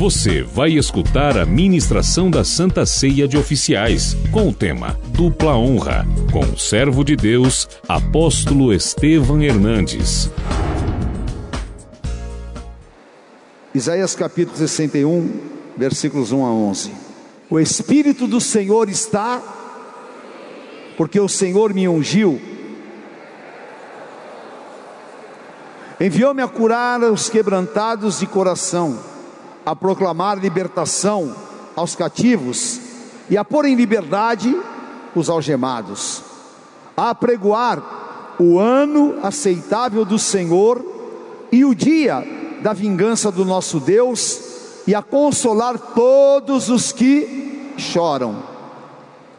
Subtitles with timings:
[0.00, 6.06] Você vai escutar a ministração da Santa Ceia de Oficiais, com o tema Dupla Honra,
[6.32, 10.30] com o servo de Deus, apóstolo Estevam Hernandes.
[13.74, 15.38] Isaías capítulo 61,
[15.76, 16.92] versículos 1 a 11.
[17.50, 19.42] O Espírito do Senhor está,
[20.96, 22.40] porque o Senhor me ungiu,
[26.00, 29.09] enviou-me a curar os quebrantados de coração
[29.70, 31.32] a proclamar libertação
[31.76, 32.80] aos cativos
[33.30, 34.52] e a pôr em liberdade
[35.14, 36.24] os algemados,
[36.96, 40.84] a pregoar o ano aceitável do Senhor
[41.52, 42.26] e o dia
[42.60, 44.40] da vingança do nosso Deus
[44.88, 48.42] e a consolar todos os que choram.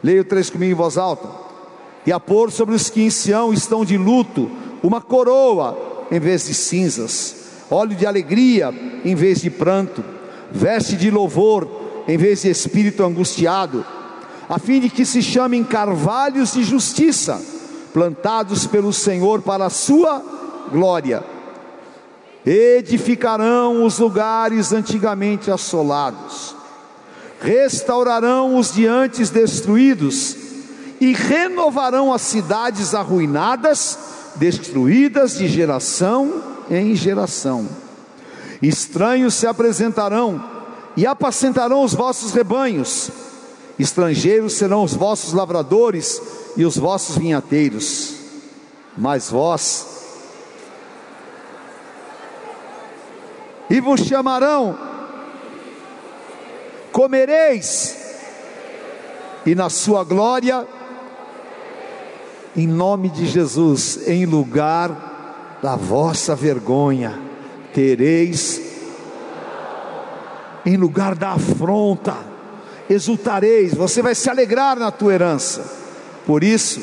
[0.02, 1.28] Leio três comigo em voz alta.
[2.06, 4.50] E a pôr sobre os que em Sião estão de luto
[4.82, 8.72] uma coroa em vez de cinzas óleo de alegria
[9.04, 10.04] em vez de pranto,
[10.52, 11.68] veste de louvor
[12.06, 13.84] em vez de espírito angustiado,
[14.48, 17.40] a fim de que se chamem carvalhos de justiça,
[17.92, 20.22] plantados pelo Senhor para a sua
[20.70, 21.22] glória.
[22.44, 26.56] Edificarão os lugares antigamente assolados,
[27.40, 30.36] restaurarão os de antes destruídos
[31.00, 33.98] e renovarão as cidades arruinadas,
[34.36, 37.81] destruídas de geração em geração.
[38.62, 40.42] Estranhos se apresentarão
[40.96, 43.10] e apacentarão os vossos rebanhos,
[43.76, 46.22] estrangeiros serão os vossos lavradores
[46.56, 48.14] e os vossos vinhateiros,
[48.96, 49.86] mas vós,
[53.68, 54.78] e vos chamarão,
[56.92, 57.96] comereis,
[59.44, 60.68] e na sua glória,
[62.54, 67.31] em nome de Jesus, em lugar da vossa vergonha
[67.72, 68.60] tereis,
[70.64, 72.16] em lugar da afronta,
[72.88, 75.64] exultareis, você vai se alegrar na tua herança.
[76.26, 76.80] Por isso,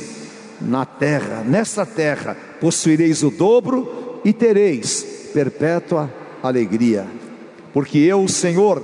[0.62, 6.11] na terra, nessa terra, possuireis o dobro e tereis perpétua
[6.44, 7.08] alegria.
[7.73, 8.83] Porque eu, o Senhor,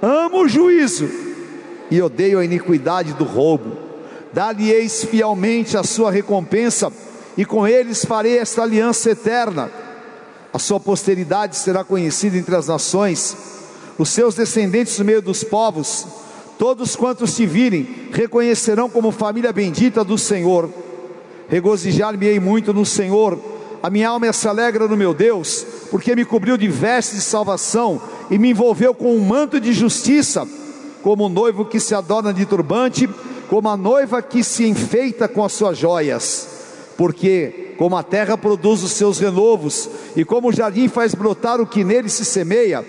[0.00, 1.08] amo o juízo
[1.90, 3.76] e odeio a iniquidade do roubo.
[4.32, 6.92] Dá-lhe-eis fielmente a sua recompensa
[7.36, 9.70] e com eles farei esta aliança eterna.
[10.52, 13.36] A sua posteridade será conhecida entre as nações,
[13.96, 16.06] os seus descendentes no meio dos povos,
[16.58, 20.68] todos quantos te virem reconhecerão como família bendita do Senhor.
[21.48, 23.38] Regozijar-me-ei muito no Senhor,
[23.80, 28.02] a minha alma se alegra no meu Deus, porque me cobriu de vestes de salvação
[28.28, 30.46] e me envolveu com um manto de justiça,
[31.02, 33.08] como o noivo que se adorna de turbante,
[33.48, 36.59] como a noiva que se enfeita com as suas joias
[37.00, 41.66] porque como a terra produz os seus renovos, e como o jardim faz brotar o
[41.66, 42.84] que nele se semeia,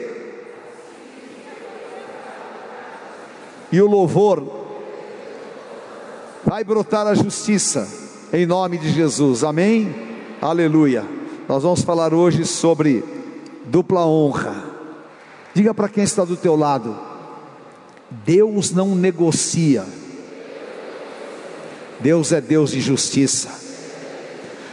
[3.72, 4.44] e o louvor,
[6.44, 7.88] vai brotar a justiça,
[8.33, 9.95] em nome de Jesus, amém?
[10.41, 11.05] Aleluia.
[11.47, 13.05] Nós vamos falar hoje sobre
[13.67, 14.61] dupla honra.
[15.53, 16.99] Diga para quem está do teu lado:
[18.09, 19.85] Deus não negocia,
[22.01, 23.70] Deus é Deus de justiça.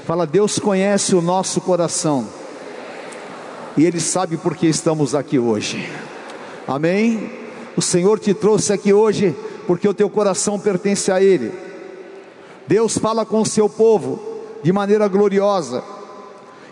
[0.09, 2.27] Fala, Deus conhece o nosso coração.
[3.77, 5.87] E Ele sabe por que estamos aqui hoje.
[6.67, 7.31] Amém?
[7.77, 9.37] O Senhor te trouxe aqui hoje
[9.67, 11.53] porque o teu coração pertence a Ele.
[12.67, 14.19] Deus fala com o seu povo
[14.63, 15.85] de maneira gloriosa.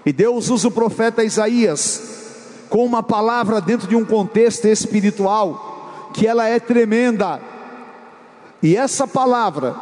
[0.07, 6.27] E Deus usa o profeta Isaías com uma palavra dentro de um contexto espiritual que
[6.27, 7.39] ela é tremenda.
[8.63, 9.77] E essa palavra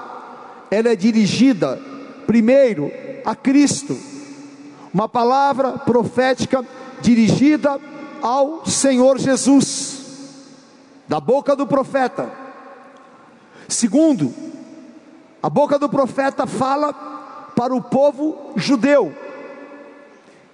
[0.72, 1.93] ela é dirigida
[2.26, 2.90] primeiro
[3.24, 3.96] a Cristo.
[4.92, 6.64] Uma palavra profética
[7.00, 7.80] dirigida
[8.22, 10.00] ao Senhor Jesus,
[11.06, 12.30] da boca do profeta.
[13.68, 14.32] Segundo,
[15.42, 16.92] a boca do profeta fala
[17.54, 19.14] para o povo judeu.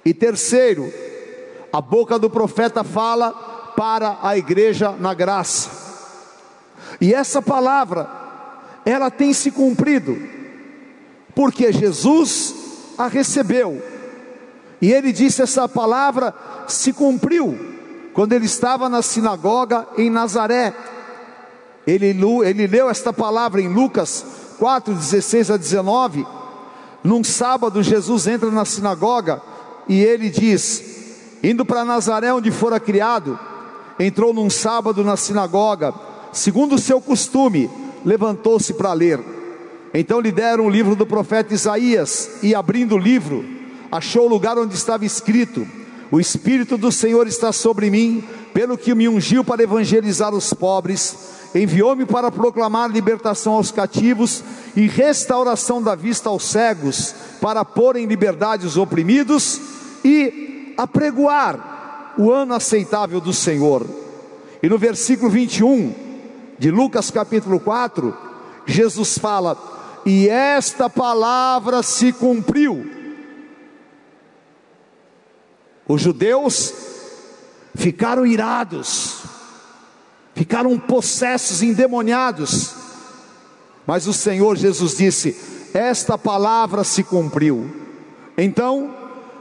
[0.05, 0.93] E terceiro,
[1.73, 3.33] a boca do profeta fala
[3.77, 5.71] para a igreja na graça.
[7.01, 8.11] E essa palavra,
[8.85, 10.19] ela tem se cumprido,
[11.41, 12.55] porque Jesus
[12.99, 13.83] a recebeu.
[14.79, 16.35] E ele disse: essa palavra
[16.69, 17.59] se cumpriu
[18.13, 20.75] quando ele estava na sinagoga em Nazaré.
[21.87, 22.15] Ele,
[22.45, 24.23] ele leu esta palavra em Lucas
[24.59, 26.27] 4, 16 a 19.
[27.03, 29.41] Num sábado, Jesus entra na sinagoga
[29.89, 30.83] e ele diz:
[31.43, 33.41] Indo para Nazaré, onde fora criado,
[33.99, 35.95] entrou num sábado na sinagoga,
[36.35, 37.71] segundo o seu costume,
[38.05, 39.40] levantou-se para ler.
[39.93, 43.45] Então lhe deram o livro do profeta Isaías, e abrindo o livro,
[43.91, 45.67] achou o lugar onde estava escrito:
[46.11, 48.23] O Espírito do Senhor está sobre mim,
[48.55, 51.17] pelo que me ungiu para evangelizar os pobres,
[51.55, 54.45] enviou-me para proclamar libertação aos cativos
[54.77, 59.61] e restauração da vista aos cegos, para pôr em liberdade os oprimidos
[60.05, 63.85] e apregoar o ano aceitável do Senhor.
[64.63, 65.93] E no versículo 21
[66.59, 68.17] de Lucas capítulo 4,
[68.67, 72.91] Jesus fala: E esta palavra se cumpriu.
[75.87, 76.73] Os judeus
[77.75, 79.23] ficaram irados,
[80.35, 82.75] ficaram possessos, endemoniados.
[83.87, 85.37] Mas o Senhor Jesus disse:
[85.75, 87.69] Esta palavra se cumpriu.
[88.39, 88.95] Então,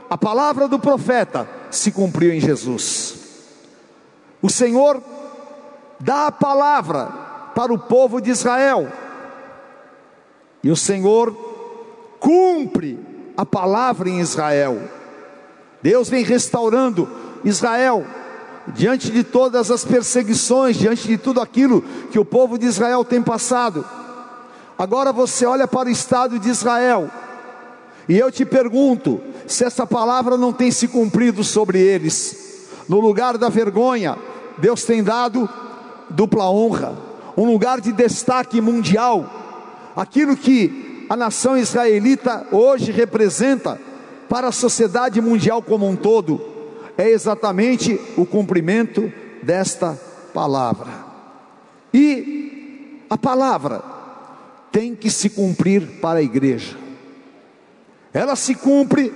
[0.09, 3.15] a palavra do profeta se cumpriu em Jesus.
[4.41, 5.01] O Senhor
[5.99, 7.05] dá a palavra
[7.53, 8.91] para o povo de Israel,
[10.63, 11.35] e o Senhor
[12.19, 12.99] cumpre
[13.35, 14.81] a palavra em Israel.
[15.81, 17.07] Deus vem restaurando
[17.43, 18.05] Israel
[18.67, 23.21] diante de todas as perseguições, diante de tudo aquilo que o povo de Israel tem
[23.21, 23.85] passado.
[24.77, 27.09] Agora você olha para o estado de Israel,
[28.07, 33.37] e eu te pergunto: se essa palavra não tem se cumprido sobre eles, no lugar
[33.37, 34.17] da vergonha,
[34.57, 35.49] Deus tem dado
[36.09, 36.97] dupla honra,
[37.37, 39.29] um lugar de destaque mundial,
[39.99, 43.79] aquilo que a nação israelita hoje representa
[44.29, 46.39] para a sociedade mundial como um todo
[46.97, 49.11] é exatamente o cumprimento
[49.41, 49.99] desta
[50.33, 50.87] palavra.
[51.93, 53.81] E a palavra
[54.71, 56.77] tem que se cumprir para a igreja.
[58.13, 59.13] Ela se cumpre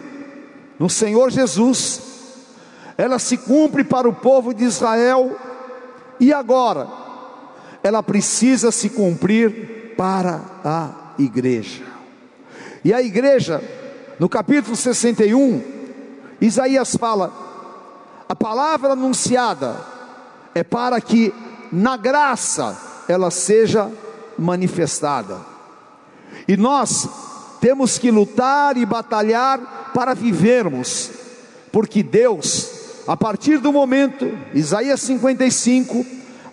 [0.80, 2.02] no Senhor Jesus,
[2.98, 5.38] ela se cumpre para o povo de Israel,
[6.20, 6.88] e agora
[7.84, 11.84] ela precisa se cumprir para a igreja.
[12.84, 13.62] E a igreja,
[14.20, 15.64] no capítulo 61,
[16.42, 17.32] Isaías fala:
[18.28, 19.78] a palavra anunciada
[20.54, 21.34] é para que
[21.72, 23.92] na graça ela seja
[24.38, 25.40] manifestada.
[26.48, 27.08] E nós
[27.62, 31.12] temos que lutar e batalhar para vivermos,
[31.72, 36.06] porque Deus, a partir do momento, Isaías 55,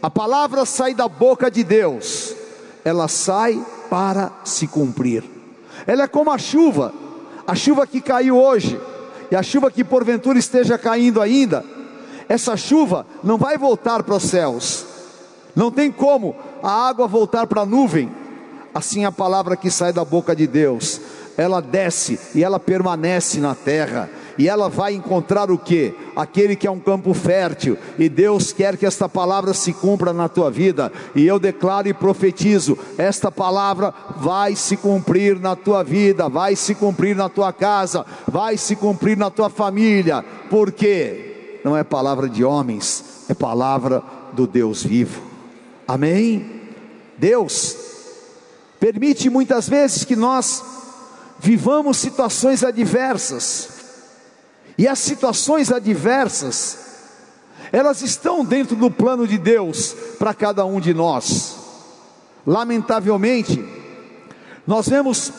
[0.02, 2.34] a palavra sai da boca de Deus,
[2.84, 5.24] ela sai para se cumprir.
[5.86, 6.92] Ela é como a chuva,
[7.46, 8.80] a chuva que caiu hoje,
[9.30, 11.64] e a chuva que porventura esteja caindo ainda,
[12.28, 14.84] essa chuva não vai voltar para os céus,
[15.54, 18.10] não tem como a água voltar para a nuvem,
[18.74, 21.00] assim a palavra que sai da boca de Deus,
[21.36, 25.92] ela desce e ela permanece na terra, e ela vai encontrar o que?
[26.16, 30.30] Aquele que é um campo fértil, e Deus quer que esta palavra se cumpra na
[30.30, 36.26] tua vida, e eu declaro e profetizo: esta palavra vai se cumprir na tua vida,
[36.26, 41.84] vai se cumprir na tua casa, vai se cumprir na tua família, porque não é
[41.84, 44.02] palavra de homens, é palavra
[44.32, 45.20] do Deus vivo,
[45.86, 46.62] amém?
[47.18, 47.76] Deus
[48.80, 50.64] permite muitas vezes que nós
[51.38, 53.79] vivamos situações adversas,
[54.80, 56.78] e as situações adversas,
[57.70, 61.54] elas estão dentro do plano de Deus para cada um de nós.
[62.46, 63.62] Lamentavelmente,
[64.66, 65.30] nós vemos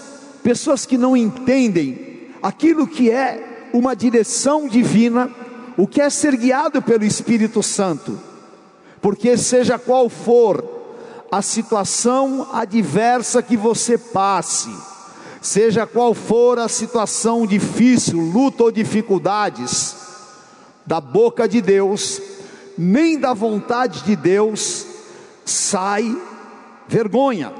[0.43, 5.27] pessoas que não entendem aquilo que é uma direção divina,
[5.75, 8.21] o que é ser guiado pelo Espírito Santo,
[9.01, 10.63] porque seja qual for
[11.31, 14.69] a situação adversa que você passe,
[15.41, 19.95] seja qual for a situação difícil, luta ou dificuldades,
[20.85, 22.21] da boca de Deus,
[22.77, 24.85] nem da vontade de Deus,
[25.43, 26.15] sai
[26.87, 27.51] vergonha.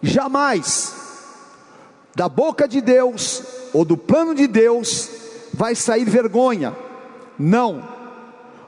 [0.00, 0.94] Jamais
[2.14, 3.42] da boca de Deus
[3.74, 5.10] ou do plano de Deus
[5.52, 6.74] vai sair vergonha.
[7.38, 7.82] Não.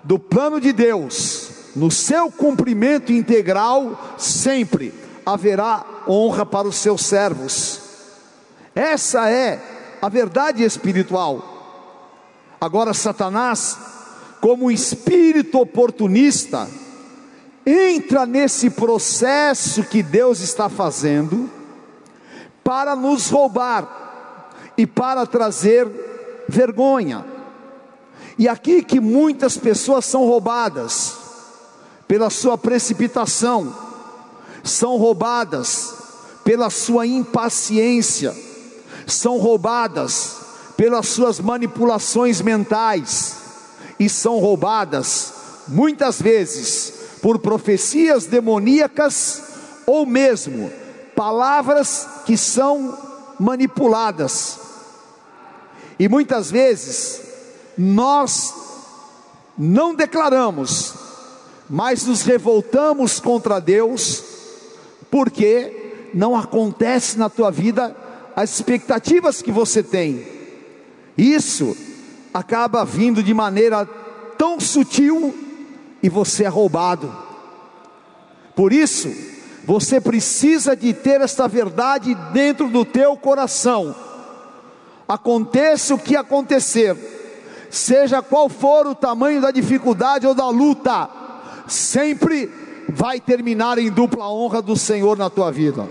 [0.03, 4.93] Do plano de Deus, no seu cumprimento integral, sempre
[5.25, 7.88] haverá honra para os seus servos.
[8.79, 9.61] Essa é
[10.01, 11.43] a verdade espiritual.
[12.61, 13.77] Agora, Satanás,
[14.41, 16.71] como espírito oportunista,
[17.67, 21.51] entra nesse processo que Deus está fazendo
[22.63, 27.25] para nos roubar e para trazer vergonha.
[28.39, 31.17] E aqui que muitas pessoas são roubadas
[32.07, 33.75] pela sua precipitação,
[34.63, 35.95] são roubadas
[36.45, 38.47] pela sua impaciência
[39.09, 40.37] são roubadas
[40.77, 43.37] pelas suas manipulações mentais
[43.99, 45.33] e são roubadas
[45.67, 49.43] muitas vezes por profecias demoníacas
[49.87, 50.71] ou mesmo
[51.17, 52.97] palavras que são
[53.41, 54.59] manipuladas.
[55.99, 57.21] E muitas vezes
[57.77, 58.55] nós
[59.57, 60.95] não declaramos,
[61.69, 64.23] mas nos revoltamos contra Deus,
[65.11, 67.97] porque não acontece na tua vida
[68.39, 70.25] as expectativas que você tem.
[71.17, 71.77] Isso
[72.33, 73.85] acaba vindo de maneira
[74.39, 75.37] tão sutil
[76.01, 77.13] e você é roubado.
[78.55, 79.13] Por isso,
[79.65, 83.93] você precisa de ter esta verdade dentro do teu coração.
[85.09, 86.97] Aconteça o que acontecer,
[87.69, 91.11] seja qual for o tamanho da dificuldade ou da luta,
[91.67, 92.49] sempre
[92.89, 95.91] vai terminar em dupla honra do Senhor na tua vida.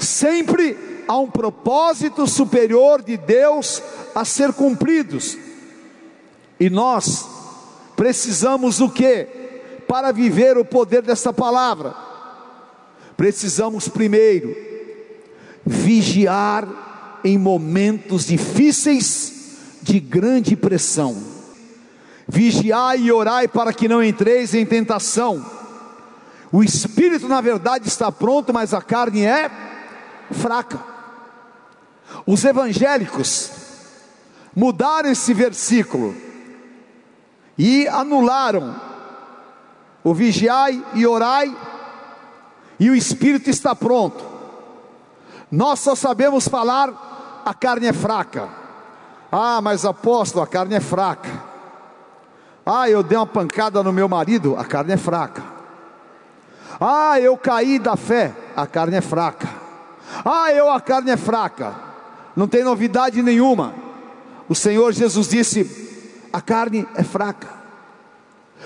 [0.00, 3.82] Sempre há um propósito superior de Deus
[4.14, 5.36] a ser cumpridos.
[6.58, 7.26] E nós
[7.96, 9.26] precisamos o que?
[9.86, 11.94] Para viver o poder dessa palavra,
[13.16, 14.56] precisamos primeiro
[15.64, 21.16] vigiar em momentos difíceis de grande pressão.
[22.26, 25.44] Vigiai e orai para que não entreis em tentação.
[26.50, 29.50] O espírito, na verdade, está pronto, mas a carne é
[30.30, 30.93] fraca.
[32.26, 33.50] Os evangélicos
[34.54, 36.14] mudaram esse versículo
[37.58, 38.74] e anularam
[40.02, 41.56] o vigiai e orai,
[42.78, 44.22] e o espírito está pronto.
[45.50, 48.48] Nós só sabemos falar, a carne é fraca.
[49.32, 51.30] Ah, mas apóstolo, a carne é fraca.
[52.66, 55.42] Ah, eu dei uma pancada no meu marido, a carne é fraca.
[56.80, 59.48] Ah, eu caí da fé, a carne é fraca.
[60.24, 61.74] Ah, eu a carne é fraca.
[62.34, 63.74] Não tem novidade nenhuma.
[64.48, 67.48] O Senhor Jesus disse: a carne é fraca.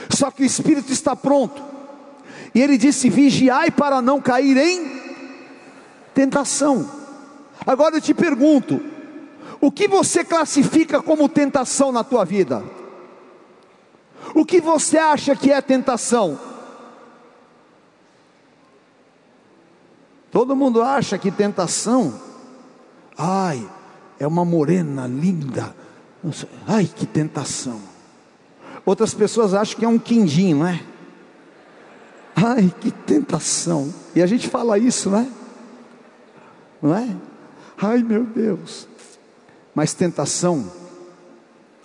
[0.09, 1.63] Só que o espírito está pronto.
[2.55, 5.03] E ele disse: vigiai para não cair em
[6.15, 6.91] tentação.
[7.67, 8.81] Agora eu te pergunto:
[9.61, 12.65] o que você classifica como tentação na tua vida?
[14.35, 16.39] O que você acha que é tentação?
[20.31, 22.21] Todo mundo acha que tentação,
[23.19, 23.69] ai,
[24.19, 25.75] é uma morena linda.
[26.67, 27.81] Ai, que tentação.
[28.87, 30.83] Outras pessoas acham que é um quindim, não é?
[32.35, 33.93] Ai, que tentação.
[34.15, 35.29] E a gente fala isso, não é?
[36.81, 37.17] Não é?
[37.77, 38.89] Ai, meu Deus.
[39.75, 40.71] Mas tentação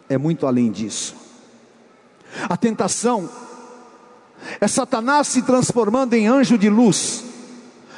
[0.07, 1.15] é muito além disso.
[2.49, 3.29] A tentação
[4.59, 7.23] é Satanás se transformando em anjo de luz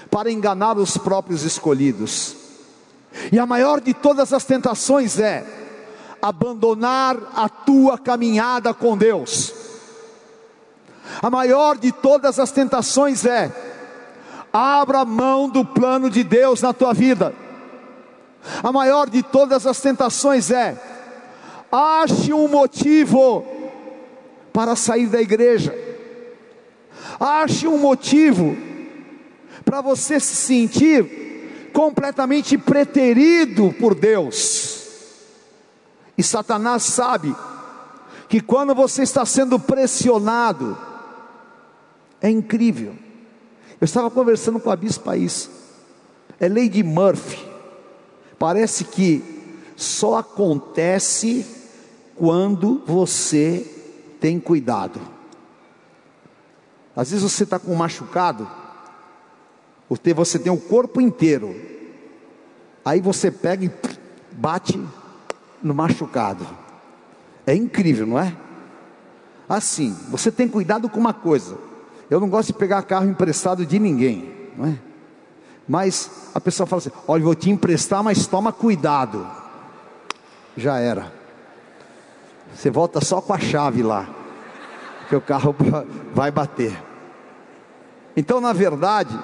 [0.09, 2.44] para enganar os próprios escolhidos.
[3.31, 5.45] E a maior de todas as tentações é
[6.21, 9.53] abandonar a tua caminhada com Deus.
[11.21, 13.51] A maior de todas as tentações é
[14.51, 17.33] abra mão do plano de Deus na tua vida.
[18.63, 20.79] A maior de todas as tentações é:
[21.71, 23.45] ache um motivo
[24.53, 25.75] para sair da igreja,
[27.19, 28.55] ache um motivo
[29.63, 31.25] para você se sentir
[31.75, 34.87] completamente preterido por Deus.
[36.17, 37.35] E Satanás sabe
[38.29, 40.77] que quando você está sendo pressionado,
[42.21, 42.95] é incrível.
[43.79, 45.51] Eu estava conversando com a bispa isso,
[46.39, 47.45] é Lady Murphy.
[48.39, 49.21] Parece que
[49.75, 51.45] só acontece
[52.15, 53.69] quando você
[54.21, 55.01] tem cuidado.
[56.95, 58.49] Às vezes você está com machucado,
[59.89, 61.55] você tem o corpo inteiro,
[62.83, 63.71] aí você pega e
[64.31, 64.83] bate
[65.61, 66.47] no machucado.
[67.45, 68.35] É incrível, não é?
[69.47, 71.57] Assim, você tem cuidado com uma coisa.
[72.09, 74.79] Eu não gosto de pegar carro emprestado de ninguém, não é?
[75.67, 79.27] Mas a pessoa fala assim: olha, vou te emprestar, mas toma cuidado.
[80.57, 81.11] Já era.
[82.53, 84.07] Você volta só com a chave lá,
[85.09, 85.55] que o carro
[86.13, 86.75] vai bater.
[88.15, 89.17] Então, na verdade,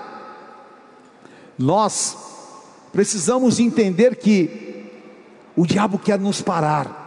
[1.57, 2.17] nós
[2.91, 4.89] precisamos entender que
[5.55, 6.99] o diabo quer nos parar.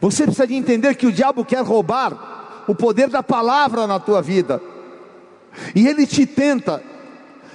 [0.00, 4.22] Você precisa de entender que o diabo quer roubar o poder da palavra na tua
[4.22, 4.62] vida.
[5.74, 6.82] E ele te tenta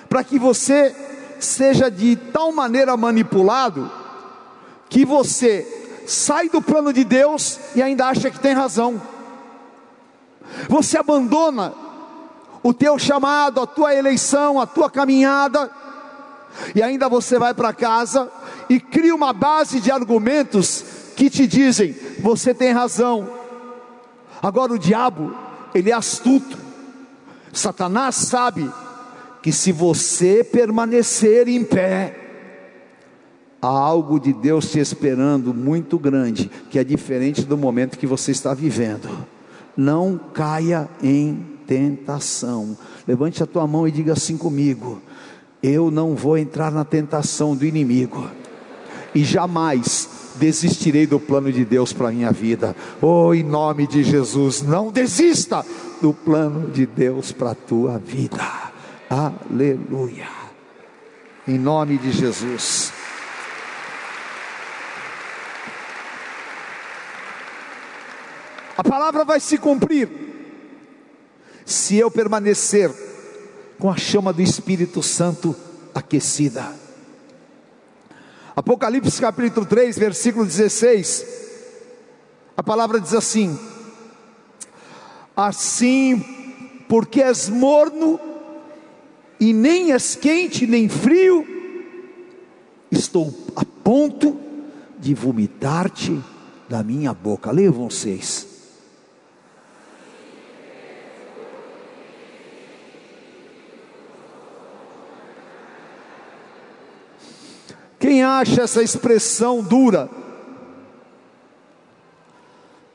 [0.10, 0.94] para que você
[1.40, 3.92] seja de tal maneira manipulado
[4.90, 5.66] que você
[6.06, 9.02] sai do plano de Deus e ainda acha que tem razão.
[10.70, 11.74] Você abandona
[12.66, 15.70] o teu chamado, a tua eleição, a tua caminhada,
[16.74, 18.28] e ainda você vai para casa
[18.68, 20.84] e cria uma base de argumentos
[21.16, 23.30] que te dizem: você tem razão.
[24.42, 25.32] Agora o diabo,
[25.76, 26.58] ele é astuto.
[27.54, 28.68] Satanás sabe
[29.44, 32.20] que se você permanecer em pé,
[33.62, 38.32] há algo de Deus te esperando muito grande, que é diferente do momento que você
[38.32, 39.08] está vivendo.
[39.78, 42.78] Não caia em tentação.
[43.08, 45.02] Levante a tua mão e diga assim comigo:
[45.62, 48.30] Eu não vou entrar na tentação do inimigo,
[49.14, 52.76] e jamais desistirei do plano de Deus para a minha vida.
[53.02, 55.66] Oh, em nome de Jesus, não desista
[56.02, 58.44] do plano de Deus para a tua vida.
[59.10, 60.28] Aleluia.
[61.48, 62.92] Em nome de Jesus.
[68.78, 70.25] A palavra vai se cumprir
[71.66, 72.92] se eu permanecer
[73.80, 75.56] com a chama do Espírito Santo
[75.94, 76.72] aquecida.
[78.56, 81.26] Apocalipse capítulo 3, versículo 16.
[82.56, 83.58] A palavra diz assim:
[85.36, 86.24] Assim,
[86.88, 88.20] porque és morno
[89.40, 91.46] e nem és quente nem frio,
[92.90, 94.40] estou a ponto
[94.98, 96.22] de vomitar-te
[96.70, 97.52] da minha boca.
[97.52, 98.55] Leiam vocês.
[108.06, 110.08] Quem acha essa expressão dura?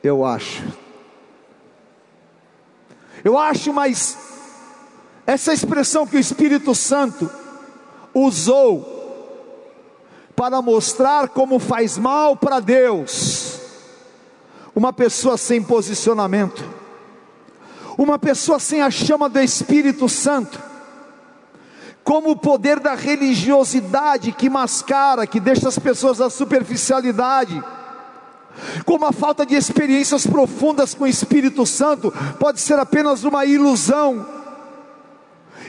[0.01, 0.63] Eu acho.
[3.21, 4.17] Eu acho, mas
[5.27, 7.29] essa expressão que o Espírito Santo
[8.13, 8.87] usou
[10.33, 13.59] para mostrar como faz mal para Deus
[14.73, 16.63] uma pessoa sem posicionamento,
[17.97, 20.70] uma pessoa sem a chama do Espírito Santo,
[22.03, 27.63] como o poder da religiosidade que mascara, que deixa as pessoas na superficialidade,
[28.85, 34.25] como a falta de experiências profundas com o Espírito Santo pode ser apenas uma ilusão,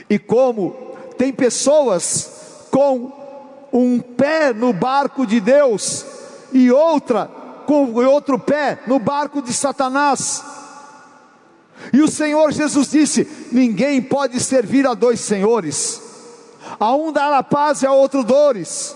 [0.09, 3.11] e como tem pessoas com
[3.71, 6.05] um pé no barco de Deus
[6.51, 7.29] e outra
[7.65, 10.43] com outro pé no barco de Satanás.
[11.93, 16.12] E o Senhor Jesus disse: ninguém pode servir a dois senhores
[16.79, 18.95] a um dá a paz e a outro dores.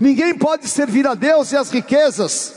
[0.00, 2.54] Ninguém pode servir a Deus e as riquezas.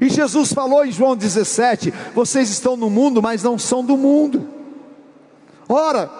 [0.00, 4.48] E Jesus falou em João 17: Vocês estão no mundo, mas não são do mundo.
[5.68, 6.10] Ora,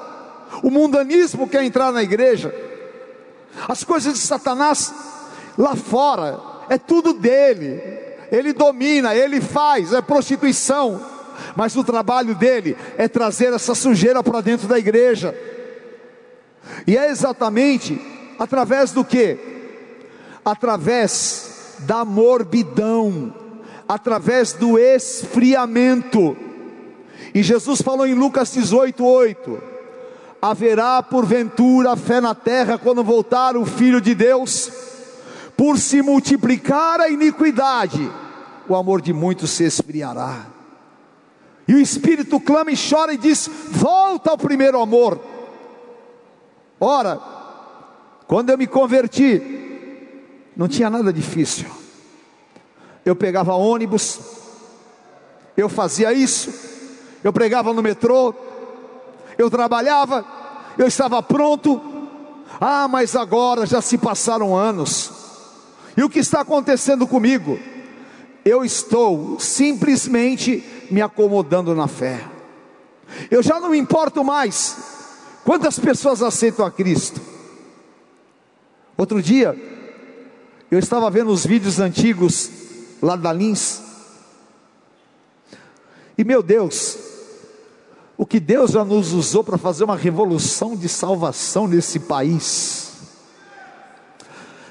[0.63, 2.55] o mundanismo quer entrar na igreja,
[3.69, 4.93] as coisas de Satanás
[5.57, 6.39] lá fora,
[6.69, 7.81] é tudo dele,
[8.31, 11.01] ele domina, ele faz, é prostituição,
[11.57, 15.35] mas o trabalho dele é trazer essa sujeira para dentro da igreja.
[16.87, 18.01] E é exatamente
[18.39, 19.39] através do que?
[20.45, 23.35] Através da morbidão,
[23.89, 26.37] através do esfriamento.
[27.35, 29.63] E Jesus falou em Lucas 18, 8:
[30.41, 34.71] haverá porventura fé na terra quando voltar o Filho de Deus,
[35.57, 38.11] por se multiplicar a iniquidade,
[38.69, 40.47] o amor de muitos se esfriará.
[41.69, 45.21] E o Espírito clama e chora e diz: volta ao primeiro amor.
[46.81, 47.21] Ora,
[48.27, 49.43] quando eu me converti,
[50.57, 51.69] não tinha nada difícil.
[53.05, 54.19] Eu pegava ônibus,
[55.57, 56.51] eu fazia isso,
[57.23, 58.35] eu pregava no metrô,
[59.37, 60.25] eu trabalhava,
[60.79, 61.81] eu estava pronto.
[62.59, 65.13] Ah, mas agora já se passaram anos.
[65.97, 67.59] E o que está acontecendo comigo?
[68.43, 72.25] Eu estou simplesmente me acomodando na fé.
[73.31, 75.00] Eu já não me importo mais
[75.51, 77.21] Quantas pessoas aceitam a Cristo?
[78.97, 79.57] Outro dia,
[80.71, 82.49] eu estava vendo os vídeos antigos
[83.03, 83.83] lá da Lins,
[86.17, 86.97] e meu Deus,
[88.17, 92.93] o que Deus já nos usou para fazer uma revolução de salvação nesse país.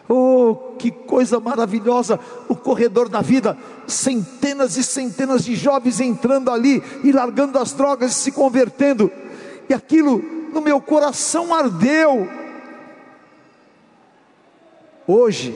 [0.08, 2.18] Oh, que coisa maravilhosa!
[2.48, 8.12] O corredor da vida, centenas e centenas de jovens entrando ali e largando as drogas
[8.12, 9.12] e se convertendo,
[9.68, 12.30] e aquilo no meu coração ardeu.
[15.08, 15.56] Hoje,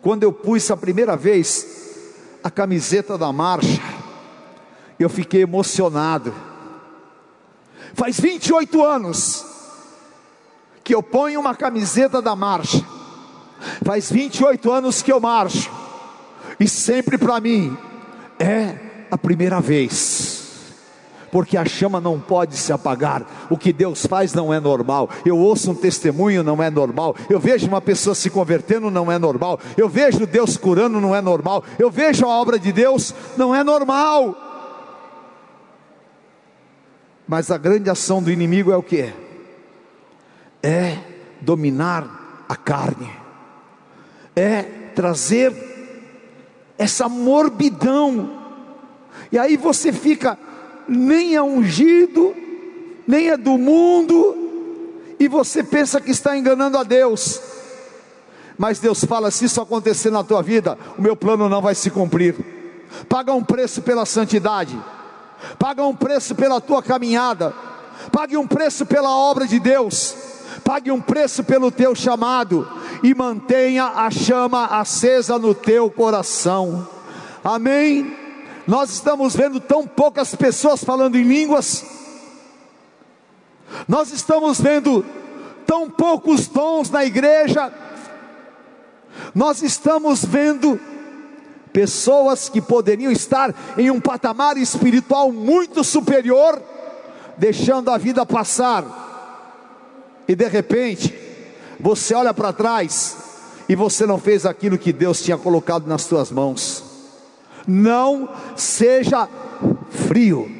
[0.00, 3.80] quando eu pus a primeira vez a camiseta da marcha,
[4.98, 6.34] eu fiquei emocionado.
[7.94, 9.44] Faz 28 anos
[10.82, 12.84] que eu ponho uma camiseta da marcha.
[13.84, 15.70] Faz 28 anos que eu marcho.
[16.60, 17.76] E sempre para mim
[18.38, 20.33] é a primeira vez
[21.34, 23.26] porque a chama não pode se apagar.
[23.50, 25.10] O que Deus faz não é normal.
[25.26, 27.16] Eu ouço um testemunho, não é normal.
[27.28, 29.58] Eu vejo uma pessoa se convertendo, não é normal.
[29.76, 31.64] Eu vejo Deus curando, não é normal.
[31.76, 34.36] Eu vejo a obra de Deus, não é normal.
[37.26, 39.12] Mas a grande ação do inimigo é o que?
[40.62, 40.98] É
[41.40, 43.10] dominar a carne,
[44.36, 44.62] é
[44.94, 45.52] trazer
[46.78, 48.30] essa morbidão,
[49.32, 50.38] e aí você fica,
[50.88, 52.34] nem é ungido,
[53.06, 54.36] nem é do mundo,
[55.18, 57.40] e você pensa que está enganando a Deus.
[58.56, 61.90] Mas Deus fala: se isso acontecer na tua vida, o meu plano não vai se
[61.90, 62.36] cumprir.
[63.08, 64.78] Paga um preço pela santidade,
[65.58, 67.52] paga um preço pela tua caminhada,
[68.12, 70.14] pague um preço pela obra de Deus,
[70.62, 72.68] pague um preço pelo teu chamado
[73.02, 76.86] e mantenha a chama acesa no teu coração.
[77.42, 78.23] Amém.
[78.66, 81.84] Nós estamos vendo tão poucas pessoas falando em línguas,
[83.86, 85.04] nós estamos vendo
[85.66, 87.72] tão poucos dons na igreja,
[89.34, 90.80] nós estamos vendo
[91.72, 96.62] pessoas que poderiam estar em um patamar espiritual muito superior,
[97.36, 98.84] deixando a vida passar,
[100.26, 101.14] e de repente,
[101.78, 103.16] você olha para trás
[103.68, 106.83] e você não fez aquilo que Deus tinha colocado nas tuas mãos.
[107.66, 109.28] Não seja
[109.90, 110.50] frio,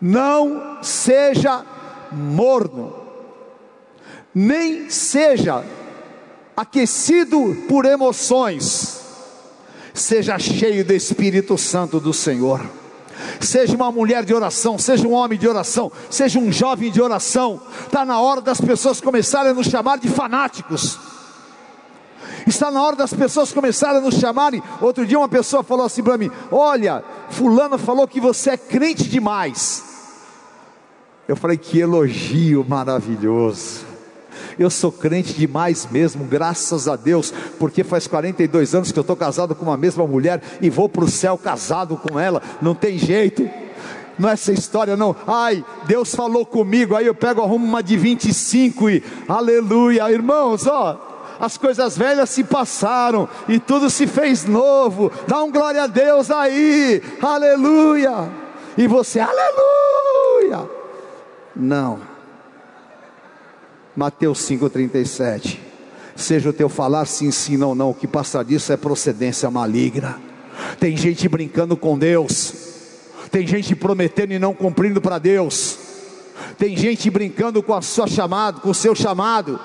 [0.00, 1.64] não seja
[2.12, 2.94] morno,
[4.34, 5.64] nem seja
[6.56, 9.00] aquecido por emoções,
[9.92, 12.60] seja cheio do Espírito Santo do Senhor.
[13.40, 17.60] Seja uma mulher de oração, seja um homem de oração, seja um jovem de oração,
[17.84, 20.98] está na hora das pessoas começarem a nos chamar de fanáticos.
[22.46, 24.62] Está na hora das pessoas começarem a nos chamarem.
[24.80, 29.04] Outro dia uma pessoa falou assim para mim: Olha, Fulano falou que você é crente
[29.08, 29.82] demais.
[31.26, 33.94] Eu falei: Que elogio maravilhoso.
[34.58, 39.16] Eu sou crente demais mesmo, graças a Deus, porque faz 42 anos que eu estou
[39.16, 42.98] casado com uma mesma mulher e vou para o céu casado com ela, não tem
[42.98, 43.48] jeito.
[44.16, 45.16] Não é essa história, não.
[45.26, 46.94] Ai, Deus falou comigo.
[46.94, 52.44] Aí eu pego, arrumo uma de 25 e aleluia, irmãos, ó as coisas velhas se
[52.44, 55.10] passaram e tudo se fez novo.
[55.26, 58.28] Dá um glória a Deus aí, aleluia.
[58.76, 60.68] E você, aleluia.
[61.54, 62.00] Não.
[63.96, 65.58] Mateus 5,37.
[66.16, 67.90] Seja o teu falar sim, sim, não, não.
[67.90, 70.18] O que passa disso é procedência maligna.
[70.78, 72.52] Tem gente brincando com Deus.
[73.30, 75.78] Tem gente prometendo e não cumprindo para Deus.
[76.56, 79.58] Tem gente brincando com a sua chamada, com o seu chamado.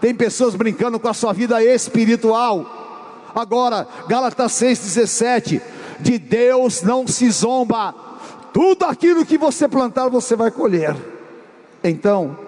[0.00, 3.30] Tem pessoas brincando com a sua vida espiritual.
[3.34, 5.60] Agora, Gálatas 6,17:
[6.00, 7.94] de Deus não se zomba,
[8.52, 10.96] tudo aquilo que você plantar, você vai colher.
[11.82, 12.38] Então,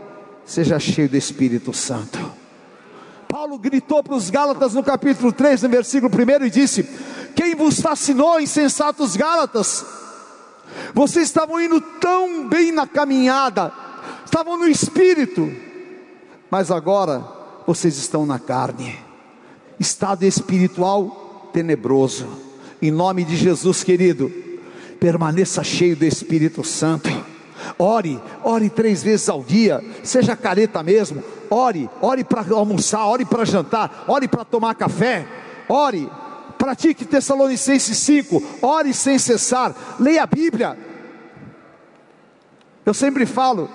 [0.44, 2.18] seja cheio do Espírito Santo.
[3.28, 6.88] Paulo gritou para os Gálatas no capítulo 3, no versículo 1 e disse:
[7.34, 9.84] Quem vos fascinou, insensatos Gálatas?
[10.94, 13.72] Vocês estavam indo tão bem na caminhada,
[14.24, 15.50] estavam no espírito,
[16.52, 17.24] mas agora
[17.66, 18.94] vocês estão na carne,
[19.80, 22.28] estado espiritual tenebroso.
[22.82, 24.30] Em nome de Jesus, querido,
[25.00, 27.08] permaneça cheio do Espírito Santo
[27.78, 31.22] Ore, ore três vezes ao dia, seja careta mesmo.
[31.50, 35.26] Ore, ore para almoçar, ore para jantar, ore para tomar café.
[35.68, 36.10] Ore,
[36.58, 40.76] pratique Tessalonicenses 5, ore sem cessar, leia a Bíblia.
[42.84, 43.70] Eu sempre falo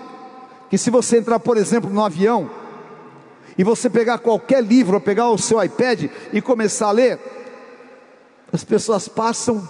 [0.69, 2.49] que se você entrar, por exemplo, no avião,
[3.57, 7.19] e você pegar qualquer livro, ou pegar o seu iPad e começar a ler,
[8.51, 9.67] as pessoas passam,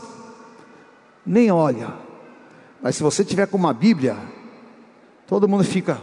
[1.25, 2.07] nem olham
[2.81, 4.15] mas se você tiver com uma Bíblia,
[5.25, 6.01] todo mundo fica.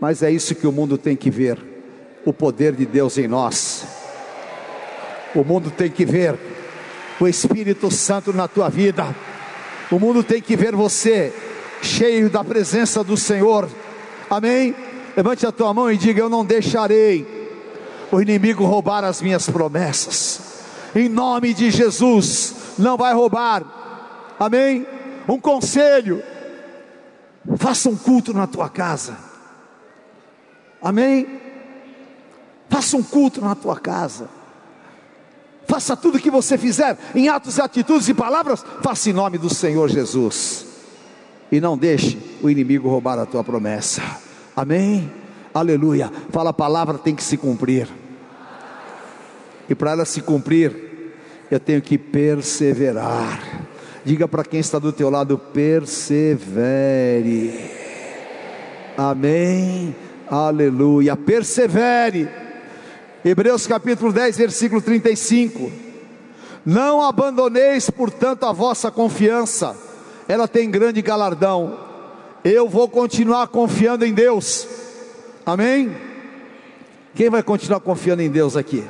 [0.00, 1.58] Mas é isso que o mundo tem que ver:
[2.24, 3.86] o poder de Deus em nós.
[5.34, 6.38] O mundo tem que ver
[7.20, 9.14] o Espírito Santo na tua vida.
[9.90, 11.32] O mundo tem que ver você
[11.82, 13.68] cheio da presença do Senhor.
[14.28, 14.74] Amém?
[15.16, 17.26] Levante a tua mão e diga: Eu não deixarei
[18.10, 20.40] o inimigo roubar as minhas promessas.
[20.94, 23.64] Em nome de Jesus não vai roubar.
[24.38, 24.86] Amém?
[25.28, 26.22] Um conselho:
[27.56, 29.16] faça um culto na tua casa.
[30.82, 31.40] Amém?
[32.68, 34.28] Faça um culto na tua casa.
[35.66, 39.88] Faça tudo que você fizer em atos, atitudes e palavras, faça em nome do Senhor
[39.88, 40.64] Jesus.
[41.50, 44.02] E não deixe o inimigo roubar a tua promessa.
[44.54, 45.10] Amém?
[45.54, 46.10] Aleluia.
[46.30, 47.88] Fala a palavra tem que se cumprir.
[49.68, 51.12] E para ela se cumprir,
[51.50, 53.66] eu tenho que perseverar.
[54.04, 56.50] Diga para quem está do teu lado, persevere.
[58.96, 59.94] Amém.
[60.28, 61.16] Aleluia.
[61.16, 62.28] Persevere.
[63.24, 65.72] Hebreus capítulo 10, versículo 35.
[66.64, 69.85] Não abandoneis, portanto, a vossa confiança.
[70.28, 71.78] Ela tem grande galardão.
[72.44, 74.66] Eu vou continuar confiando em Deus.
[75.44, 75.96] Amém?
[77.14, 78.84] Quem vai continuar confiando em Deus aqui?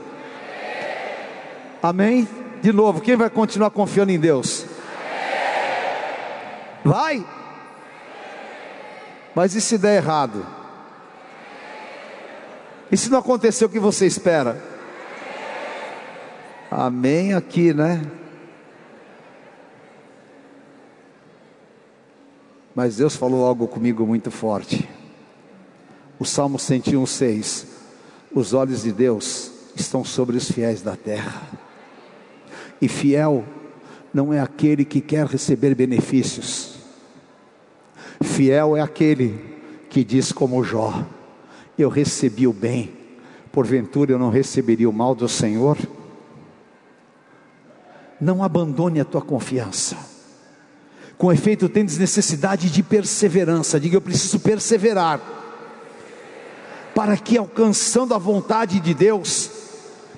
[1.83, 2.27] Amém?
[2.63, 4.67] De novo, quem vai continuar confiando em Deus?
[6.85, 7.25] Vai?
[9.35, 10.47] Mas e se der errado?
[12.91, 14.63] E se não acontecer o que você espera?
[16.71, 18.03] Amém aqui, né?
[22.77, 24.87] Mas Deus falou algo comigo muito forte.
[26.19, 27.65] O Salmo 101,6:
[28.35, 31.41] Os olhos de Deus estão sobre os fiéis da terra.
[32.79, 33.47] E fiel
[34.13, 36.77] não é aquele que quer receber benefícios,
[38.23, 39.57] fiel é aquele
[39.89, 41.03] que diz, como Jó:
[41.79, 42.93] Eu recebi o bem,
[43.51, 45.79] porventura eu não receberia o mal do Senhor.
[48.21, 50.16] Não abandone a tua confiança.
[51.19, 53.81] Com efeito, tendes necessidade de perseverança.
[53.81, 55.21] Diga, eu preciso perseverar.
[56.95, 59.51] Para que alcançando a vontade de Deus,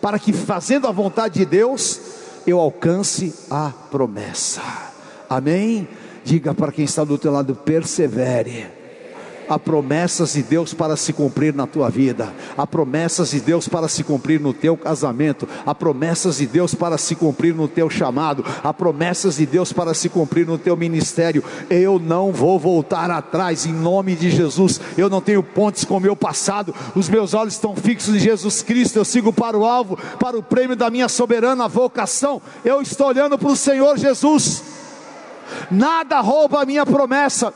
[0.01, 2.01] para que fazendo a vontade de Deus,
[2.47, 4.63] eu alcance a promessa.
[5.29, 5.89] Amém?
[6.25, 8.78] Diga para quem está do teu lado, persevere
[9.49, 13.89] Há promessas de Deus para se cumprir na tua vida, há promessas de Deus para
[13.89, 18.45] se cumprir no teu casamento, há promessas de Deus para se cumprir no teu chamado,
[18.63, 21.43] há promessas de Deus para se cumprir no teu ministério.
[21.71, 24.81] Eu não vou voltar atrás em nome de Jesus.
[24.97, 28.63] Eu não tenho pontes com o meu passado, os meus olhos estão fixos em Jesus
[28.63, 28.97] Cristo.
[28.97, 32.43] Eu sigo para o alvo, para o prêmio da minha soberana vocação.
[32.65, 34.63] Eu estou olhando para o Senhor Jesus.
[35.71, 37.53] Nada rouba a minha promessa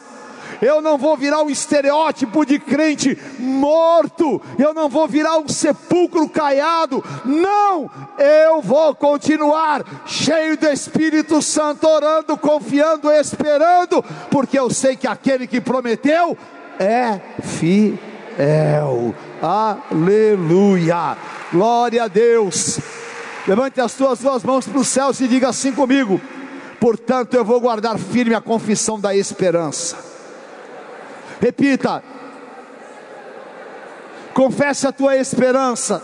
[0.62, 6.29] eu não vou virar um estereótipo de crente morto, eu não vou virar um sepulcro
[6.29, 14.94] caiado, não, eu vou continuar cheio do Espírito Santo, orando, confiando, esperando, porque eu sei
[14.94, 16.38] que aquele que prometeu
[16.79, 21.16] é fiel, aleluia,
[21.53, 22.79] glória a Deus.
[23.48, 26.20] Levante as tuas duas mãos para os céus e diga assim comigo:
[26.79, 30.12] portanto, eu vou guardar firme a confissão da esperança
[31.42, 32.00] Repita.
[34.33, 36.00] Confesse a tua esperança.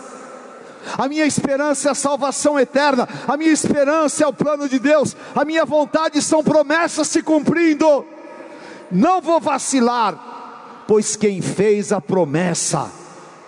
[0.97, 3.07] A minha esperança é a salvação eterna.
[3.25, 5.15] A minha esperança é o plano de Deus.
[5.33, 8.05] A minha vontade são promessas se cumprindo.
[8.91, 12.91] Não vou vacilar, pois quem fez a promessa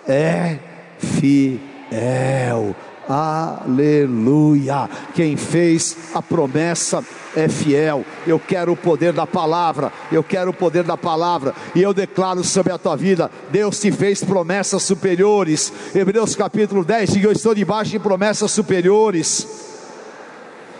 [0.08, 0.58] é
[0.98, 2.74] fiel.
[3.08, 4.88] Aleluia.
[5.14, 7.04] Quem fez a promessa
[7.36, 8.04] é fiel.
[8.26, 9.92] Eu quero o poder da palavra.
[10.10, 11.54] Eu quero o poder da palavra.
[11.74, 15.72] E eu declaro sobre a tua vida: Deus te fez promessas superiores.
[15.94, 19.46] Hebreus capítulo 10 diz: Eu estou debaixo de promessas superiores.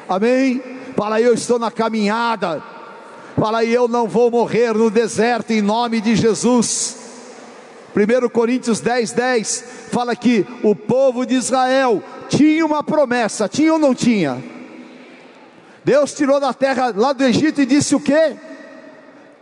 [0.09, 0.63] Amém?
[1.05, 2.63] Aí, eu estou na caminhada.
[3.37, 7.02] Fala aí, eu não vou morrer no deserto em nome de Jesus.
[7.95, 13.79] 1 Coríntios 10, 10 fala que o povo de Israel tinha uma promessa, tinha ou
[13.79, 14.43] não tinha?
[15.85, 18.37] Deus tirou da terra lá do Egito e disse o que?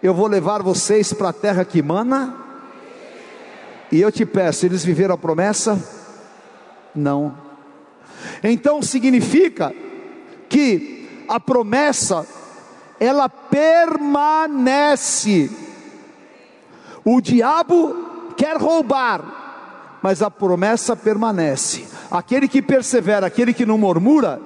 [0.02, 2.34] Eu vou levar vocês para a terra que mana.
[3.92, 5.78] E eu te peço, eles viveram a promessa?
[6.94, 7.36] Não.
[8.42, 9.72] Então significa
[10.48, 12.26] que a promessa
[12.98, 14.68] ela permanece.
[17.04, 18.09] O diabo
[18.40, 21.86] quer roubar, mas a promessa permanece.
[22.10, 24.40] Aquele que persevera, aquele que não murmura,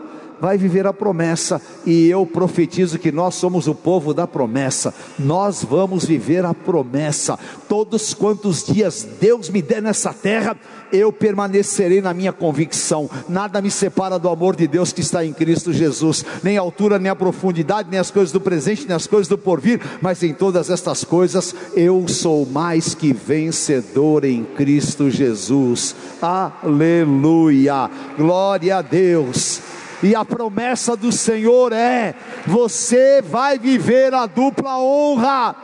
[0.44, 5.64] vai viver a promessa, e eu profetizo que nós somos o povo da promessa, nós
[5.64, 10.54] vamos viver a promessa, todos quantos dias Deus me der nessa terra,
[10.92, 15.32] eu permanecerei na minha convicção, nada me separa do amor de Deus que está em
[15.32, 19.06] Cristo Jesus, nem a altura, nem a profundidade, nem as coisas do presente, nem as
[19.06, 25.08] coisas do porvir, mas em todas estas coisas eu sou mais que vencedor em Cristo
[25.08, 29.62] Jesus, aleluia, glória a Deus.
[30.04, 32.14] E a promessa do Senhor é:
[32.46, 35.56] você vai viver a dupla honra.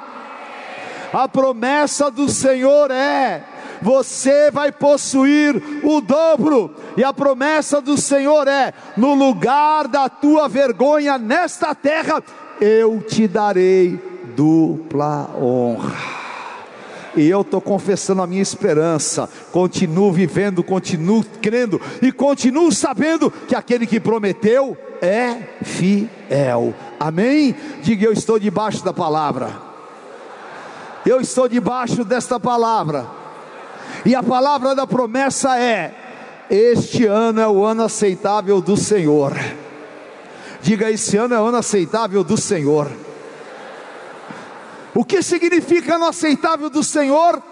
[1.13, 3.45] A promessa do Senhor é:
[3.83, 6.75] você vai possuir o dobro.
[6.97, 12.23] E a promessa do Senhor é: no lugar da tua vergonha nesta terra,
[12.59, 14.01] eu te darei
[14.35, 16.20] dupla honra
[17.17, 19.29] e eu estou confessando a minha esperança.
[19.53, 26.75] Continuo vivendo, continuo crendo e continuo sabendo que aquele que prometeu é fiel.
[26.99, 27.55] Amém?
[27.83, 29.51] Diga eu estou debaixo da palavra.
[31.05, 33.07] Eu estou debaixo desta palavra.
[34.05, 35.95] E a palavra da promessa é:
[36.51, 39.35] Este ano é o ano aceitável do Senhor.
[40.63, 42.91] Diga, esse ano é o ano aceitável do Senhor.
[44.95, 47.43] O que significa no aceitável do Senhor?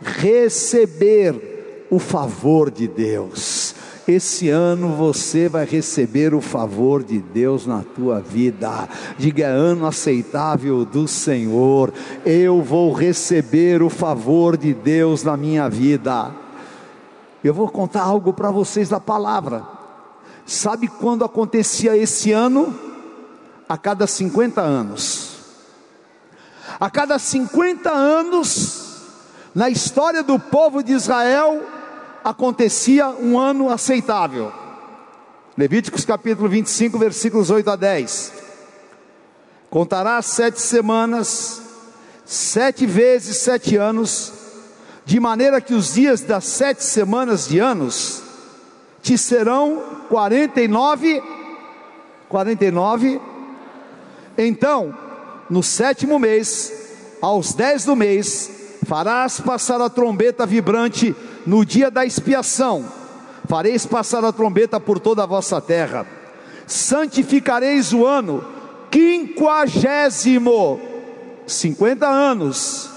[0.00, 3.74] receber o favor de Deus.
[4.08, 8.88] Esse ano você vai receber o favor de Deus na tua vida.
[9.16, 11.92] Diga é ano aceitável do Senhor.
[12.24, 16.34] Eu vou receber o favor de Deus na minha vida.
[17.44, 19.62] Eu vou contar algo para vocês da palavra.
[20.44, 22.74] Sabe quando acontecia esse ano?
[23.68, 25.29] A cada 50 anos.
[26.78, 29.02] A cada 50 anos,
[29.54, 31.62] na história do povo de Israel,
[32.22, 34.52] acontecia um ano aceitável.
[35.56, 38.32] Levíticos capítulo 25, versículos 8 a 10.
[39.68, 41.62] Contarás sete semanas,
[42.24, 44.32] sete vezes sete anos,
[45.04, 48.22] de maneira que os dias das sete semanas de anos
[49.02, 51.22] te serão 49,
[52.28, 53.20] 49.
[54.36, 54.94] Então,
[55.50, 56.72] no sétimo mês,
[57.20, 62.84] aos dez do mês, farás passar a trombeta vibrante no dia da expiação,
[63.48, 66.06] fareis passar a trombeta por toda a vossa terra,
[66.66, 68.44] santificareis o ano,
[68.90, 70.80] quinquagésimo,
[71.46, 72.88] 50 anos,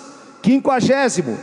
[0.44, 1.38] quinquagésimo,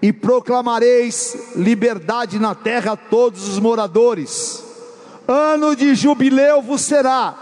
[0.00, 4.64] e proclamareis liberdade na terra a todos os moradores,
[5.28, 7.34] ano de jubileu vos será,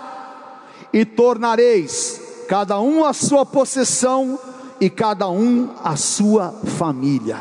[0.92, 4.38] e tornareis cada um a sua possessão
[4.80, 7.38] e cada um a sua família.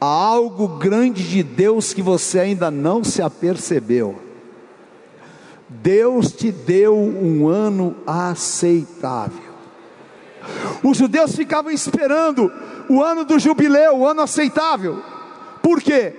[0.00, 4.18] Há algo grande de Deus que você ainda não se apercebeu.
[5.68, 9.50] Deus te deu um ano aceitável.
[10.82, 12.50] Os judeus ficavam esperando
[12.88, 15.02] o ano do jubileu, o ano aceitável.
[15.62, 16.14] Por quê?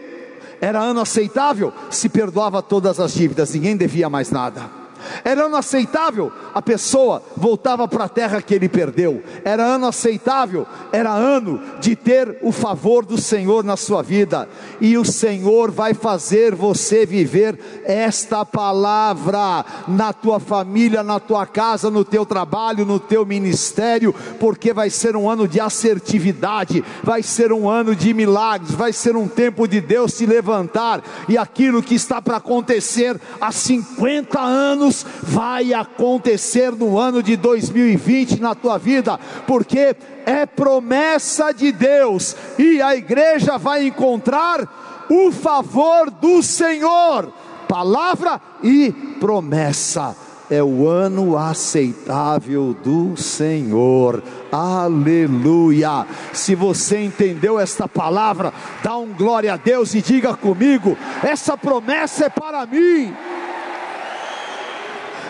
[0.61, 4.80] Era ano aceitável, se perdoava todas as dívidas, ninguém devia mais nada.
[5.23, 9.23] Era ano aceitável, a pessoa voltava para a terra que ele perdeu.
[9.43, 14.47] Era ano aceitável, era ano de ter o favor do Senhor na sua vida.
[14.79, 21.89] E o Senhor vai fazer você viver esta palavra na tua família, na tua casa,
[21.89, 27.51] no teu trabalho, no teu ministério, porque vai ser um ano de assertividade, vai ser
[27.51, 31.95] um ano de milagres, vai ser um tempo de Deus se levantar e aquilo que
[31.95, 34.90] está para acontecer há 50 anos
[35.21, 42.81] vai acontecer no ano de 2020 na tua vida, porque é promessa de Deus e
[42.81, 47.31] a igreja vai encontrar o favor do Senhor.
[47.67, 50.15] Palavra e promessa
[50.51, 54.21] é o ano aceitável do Senhor.
[54.51, 56.05] Aleluia.
[56.33, 62.25] Se você entendeu esta palavra, dá um glória a Deus e diga comigo: essa promessa
[62.25, 63.13] é para mim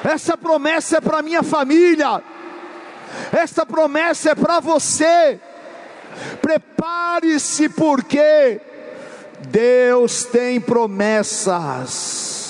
[0.03, 2.21] essa promessa é para minha família,
[3.31, 5.39] essa promessa é para você.
[6.41, 8.59] Prepare-se, porque
[9.47, 12.40] Deus tem promessas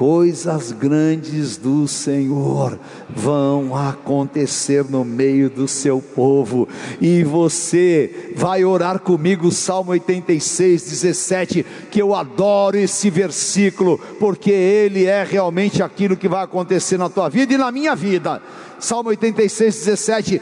[0.00, 6.66] coisas grandes do Senhor vão acontecer no meio do seu povo,
[6.98, 15.04] e você vai orar comigo, Salmo 86, 17, que eu adoro esse versículo, porque ele
[15.04, 18.40] é realmente aquilo que vai acontecer na tua vida e na minha vida.
[18.78, 20.40] Salmo 86, 17,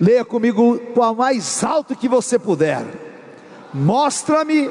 [0.00, 2.84] leia comigo com a mais alto que você puder.
[3.74, 4.70] Mostra-me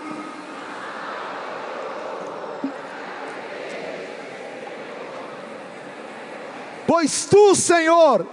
[6.90, 8.26] pois tu, Senhor,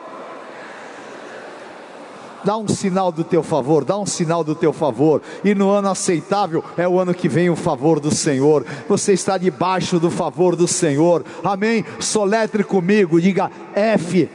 [2.43, 5.91] dá um sinal do teu favor, dá um sinal do teu favor, e no ano
[5.91, 10.57] aceitável é o ano que vem o favor do Senhor, você está debaixo do favor
[10.57, 11.85] do Senhor, amém?
[12.01, 14.27] Soletre comigo, diga F-A-V-O-R,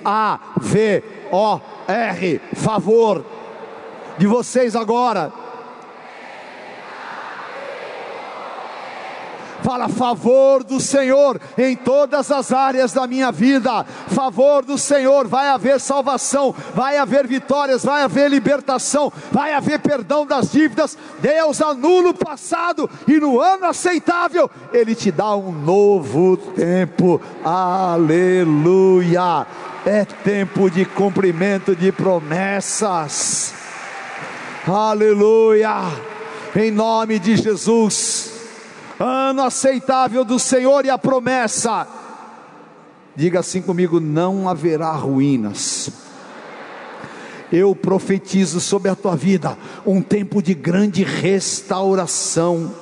[2.53, 3.25] favor,
[4.19, 5.33] de vocês agora,
[9.63, 13.85] Fala favor do Senhor em todas as áreas da minha vida.
[14.07, 20.25] Favor do Senhor, vai haver salvação, vai haver vitórias, vai haver libertação, vai haver perdão
[20.25, 20.97] das dívidas.
[21.19, 27.21] Deus anula o passado e no ano aceitável ele te dá um novo tempo.
[27.43, 29.45] Aleluia!
[29.85, 33.53] É tempo de cumprimento de promessas.
[34.67, 35.75] Aleluia!
[36.55, 38.30] Em nome de Jesus
[39.01, 41.85] ano aceitável do Senhor e a promessa.
[43.15, 45.89] Diga assim comigo: não haverá ruínas.
[47.51, 52.73] Eu profetizo sobre a tua vida um tempo de grande restauração.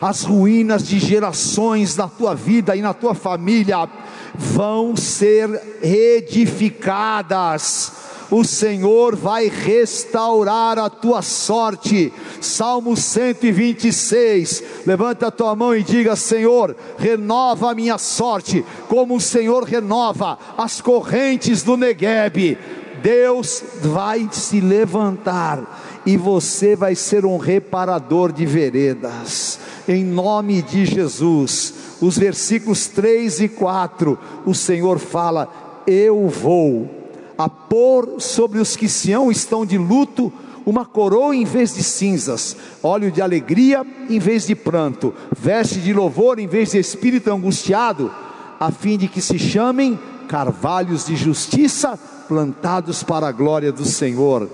[0.00, 3.88] As ruínas de gerações na tua vida e na tua família
[4.34, 7.92] vão ser edificadas
[8.34, 12.12] o Senhor vai restaurar a tua sorte.
[12.40, 14.64] Salmo 126.
[14.84, 20.36] Levanta a tua mão e diga: Senhor, renova a minha sorte, como o Senhor renova
[20.58, 22.58] as correntes do Neguebe.
[23.00, 30.84] Deus vai se levantar e você vai ser um reparador de veredas, em nome de
[30.84, 31.72] Jesus.
[32.00, 35.48] Os versículos 3 e 4, o Senhor fala:
[35.86, 37.03] Eu vou
[37.36, 40.32] a pôr sobre os que Sião estão de luto
[40.66, 45.92] uma coroa em vez de cinzas, óleo de alegria em vez de pranto, veste de
[45.92, 48.10] louvor em vez de espírito angustiado,
[48.58, 54.48] a fim de que se chamem carvalhos de justiça plantados para a glória do Senhor.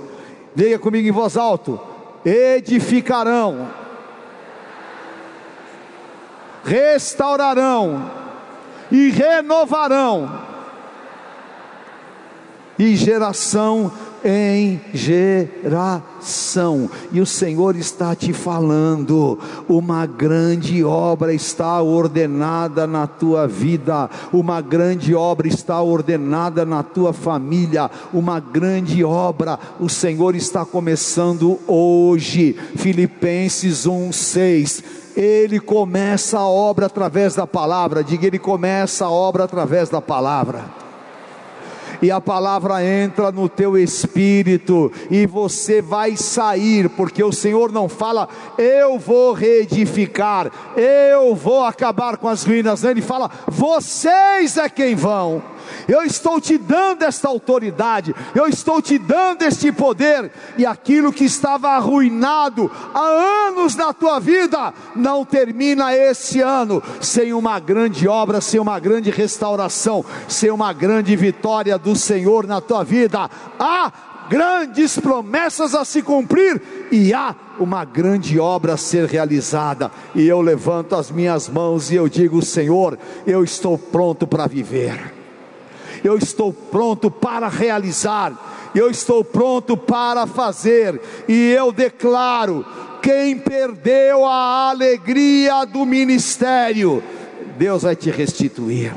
[0.56, 1.78] Leia comigo em voz alta:
[2.24, 3.68] edificarão,
[6.64, 8.10] restaurarão
[8.90, 10.49] e renovarão,
[12.80, 13.92] e geração
[14.24, 16.88] em geração.
[17.12, 24.62] E o Senhor está te falando: uma grande obra está ordenada na tua vida, uma
[24.62, 32.56] grande obra está ordenada na tua família, uma grande obra o Senhor está começando hoje.
[32.76, 34.82] Filipenses 1:6
[35.16, 40.79] ele começa a obra através da palavra, diga, ele começa a obra através da palavra
[42.02, 47.88] e a palavra entra no teu espírito, e você vai sair, porque o Senhor não
[47.88, 48.28] fala,
[48.58, 55.42] eu vou reedificar, eu vou acabar com as ruínas, ele fala, vocês é quem vão.
[55.88, 61.24] Eu estou te dando esta autoridade, eu estou te dando este poder, e aquilo que
[61.24, 68.40] estava arruinado há anos na tua vida, não termina esse ano sem uma grande obra,
[68.40, 73.28] sem uma grande restauração, sem uma grande vitória do Senhor na tua vida.
[73.58, 73.92] Há
[74.30, 79.90] grandes promessas a se cumprir e há uma grande obra a ser realizada.
[80.14, 82.96] E eu levanto as minhas mãos e eu digo: Senhor,
[83.26, 85.19] eu estou pronto para viver
[86.02, 92.64] eu estou pronto para realizar, eu estou pronto para fazer, e eu declaro:
[93.02, 97.02] quem perdeu a alegria do ministério,
[97.58, 98.92] Deus vai te restituir.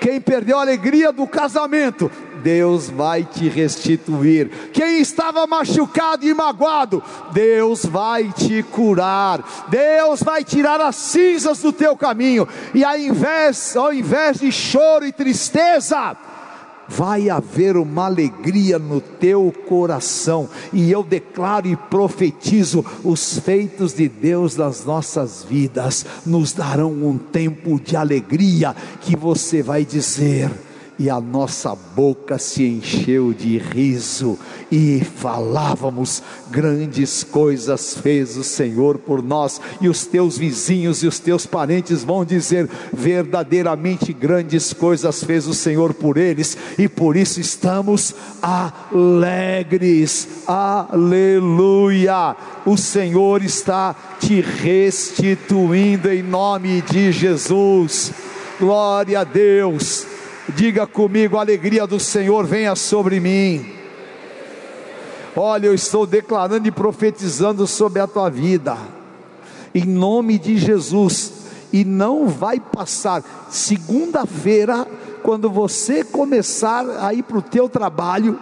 [0.00, 2.10] Quem perdeu a alegria do casamento,
[2.42, 4.48] Deus vai te restituir.
[4.72, 9.66] Quem estava machucado e magoado, Deus vai te curar.
[9.68, 12.46] Deus vai tirar as cinzas do teu caminho.
[12.74, 16.16] E ao invés, ao invés de choro e tristeza,
[16.88, 24.08] vai haver uma alegria no teu coração, e eu declaro e profetizo: os feitos de
[24.08, 30.50] Deus nas nossas vidas nos darão um tempo de alegria que você vai dizer
[30.98, 34.38] e a nossa boca se encheu de riso,
[34.70, 41.18] e falávamos: grandes coisas fez o Senhor por nós, e os teus vizinhos e os
[41.18, 47.40] teus parentes vão dizer: verdadeiramente grandes coisas fez o Senhor por eles, e por isso
[47.40, 52.34] estamos alegres, aleluia.
[52.64, 58.12] O Senhor está te restituindo em nome de Jesus,
[58.58, 60.15] glória a Deus.
[60.54, 63.66] Diga comigo: a alegria do Senhor venha sobre mim.
[65.34, 68.76] Olha, eu estou declarando e profetizando sobre a tua vida,
[69.74, 71.32] em nome de Jesus,
[71.72, 73.22] e não vai passar.
[73.50, 74.86] Segunda-feira,
[75.22, 78.38] quando você começar a ir para o teu trabalho,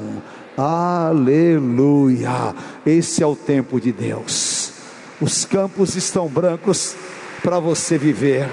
[0.55, 2.53] Aleluia!
[2.85, 4.73] Esse é o tempo de Deus.
[5.19, 6.95] Os campos estão brancos
[7.41, 8.47] para você viver.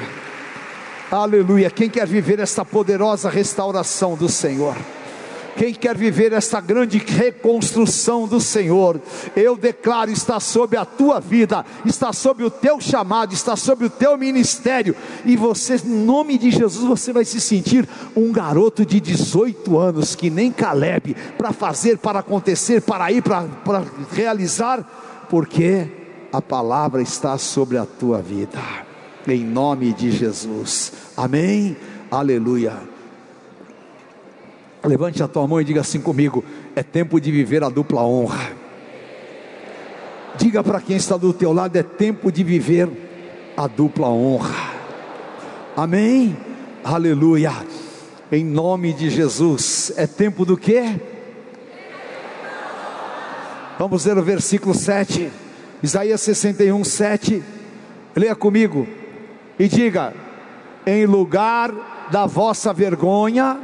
[1.11, 1.71] Aleluia.
[1.71, 4.77] Quem quer viver esta poderosa restauração do Senhor?
[5.57, 9.01] Quem quer viver esta grande reconstrução do Senhor,
[9.35, 13.91] eu declaro, está sobre a tua vida, está sobre o teu chamado, está sobre o
[13.91, 14.95] teu ministério,
[15.25, 20.15] e você, em nome de Jesus, você vai se sentir um garoto de 18 anos,
[20.15, 23.83] que nem Caleb, para fazer, para acontecer, para ir, para, para
[24.13, 25.89] realizar, porque
[26.33, 28.61] a palavra está sobre a tua vida,
[29.33, 31.77] em nome de Jesus, amém?
[32.11, 32.75] Aleluia.
[34.85, 38.53] Levante a tua mão e diga assim comigo: é tempo de viver a dupla honra.
[40.37, 42.89] Diga para quem está do teu lado: é tempo de viver
[43.57, 44.73] a dupla honra.
[45.77, 46.37] Amém?
[46.83, 47.53] Aleluia.
[48.31, 49.93] Em nome de Jesus.
[49.97, 51.01] É tempo do quê?
[53.79, 55.31] Vamos ler o versículo 7.
[55.83, 57.43] Isaías 61, 7.
[58.17, 58.98] Leia comigo
[59.59, 60.15] e diga:
[60.87, 61.73] Em lugar
[62.11, 63.59] da vossa vergonha,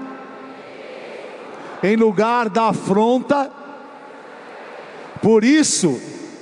[1.83, 3.51] em lugar da afronta,
[5.23, 6.01] por isso,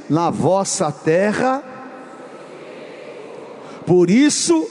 [0.09, 1.62] na vossa terra,
[3.86, 4.68] por isso,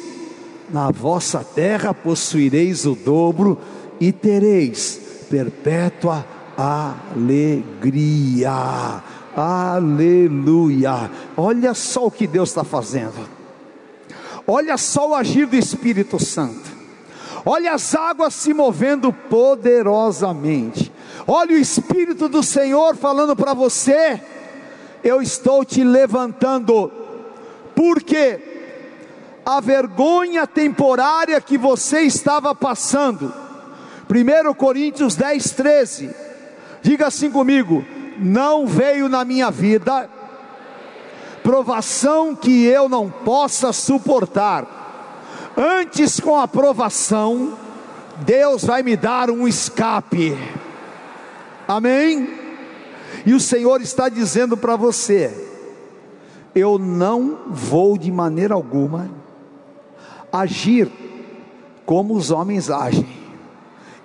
[0.69, 3.57] na vossa terra possuireis o dobro
[3.99, 6.25] e tereis perpétua
[6.57, 8.51] alegria.
[9.35, 11.09] Aleluia.
[11.37, 13.40] Olha só o que Deus está fazendo.
[14.47, 16.71] Olha só o agir do Espírito Santo.
[17.45, 20.91] Olha as águas se movendo poderosamente.
[21.27, 24.21] Olha o Espírito do Senhor falando para você:
[25.03, 26.91] Eu estou te levantando,
[27.75, 28.39] porque
[29.45, 33.33] a vergonha temporária que você estava passando,
[34.09, 36.09] 1 Coríntios 10, 13,
[36.81, 37.83] diga assim comigo:
[38.19, 40.07] não veio na minha vida
[41.43, 44.79] provação que eu não possa suportar.
[45.57, 47.53] Antes, com a provação,
[48.19, 50.37] Deus vai me dar um escape.
[51.67, 52.29] Amém?
[53.25, 55.31] E o Senhor está dizendo para você:
[56.55, 59.09] eu não vou de maneira alguma
[60.31, 60.89] agir
[61.85, 63.21] como os homens agem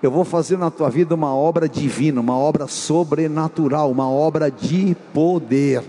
[0.02, 4.96] eu vou fazer na tua vida uma obra divina, uma obra sobrenatural, uma obra de
[5.12, 5.82] poder.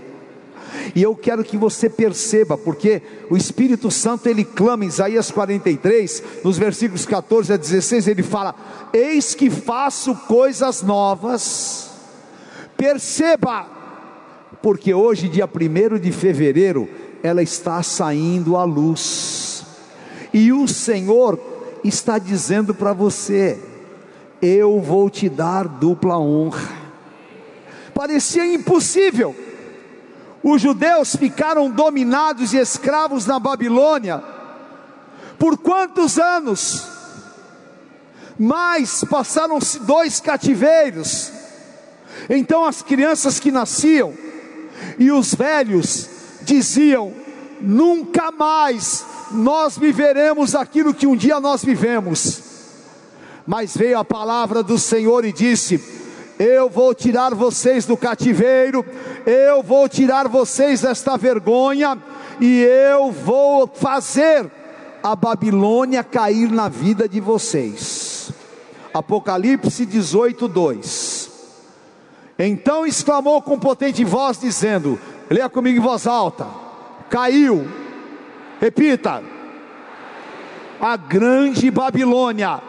[0.94, 6.22] E eu quero que você perceba, porque o Espírito Santo ele clama em Isaías 43,
[6.44, 8.54] nos versículos 14 a 16, ele fala:
[8.92, 11.90] Eis que faço coisas novas.
[12.76, 13.66] Perceba,
[14.62, 16.88] porque hoje, dia 1 de fevereiro,
[17.22, 19.64] ela está saindo à luz.
[20.32, 21.38] E o Senhor
[21.82, 23.58] está dizendo para você:
[24.40, 26.76] eu vou te dar dupla honra.
[27.92, 29.34] Parecia impossível.
[30.42, 34.22] Os judeus ficaram dominados e escravos na Babilônia.
[35.38, 36.86] Por quantos anos?
[38.38, 41.32] Mas passaram-se dois cativeiros.
[42.30, 44.14] Então as crianças que nasciam
[44.98, 46.08] e os velhos
[46.42, 47.12] diziam:
[47.60, 52.48] nunca mais nós viveremos aquilo que um dia nós vivemos
[53.48, 55.78] mas veio a palavra do Senhor e disse:
[56.38, 58.86] Eu vou tirar vocês do cativeiro,
[59.26, 61.98] eu vou tirar vocês desta vergonha,
[62.40, 64.48] e eu vou fazer
[65.02, 68.30] a Babilônia cair na vida de vocês.
[68.94, 71.30] Apocalipse 18, 2.
[72.38, 76.46] Então exclamou com potente voz, dizendo: Leia comigo em voz alta:
[77.10, 77.66] Caiu,
[78.60, 79.24] repita,
[80.80, 82.60] a grande Babilônia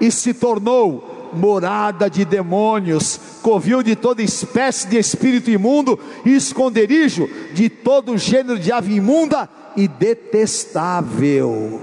[0.00, 7.28] e se tornou morada de demônios, covil de toda espécie de espírito imundo e esconderijo
[7.52, 11.80] de todo gênero de ave imunda e detestável.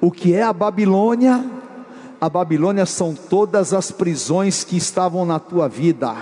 [0.00, 1.44] O que é a Babilônia?
[2.20, 6.14] A Babilônia são todas as prisões que estavam na tua vida.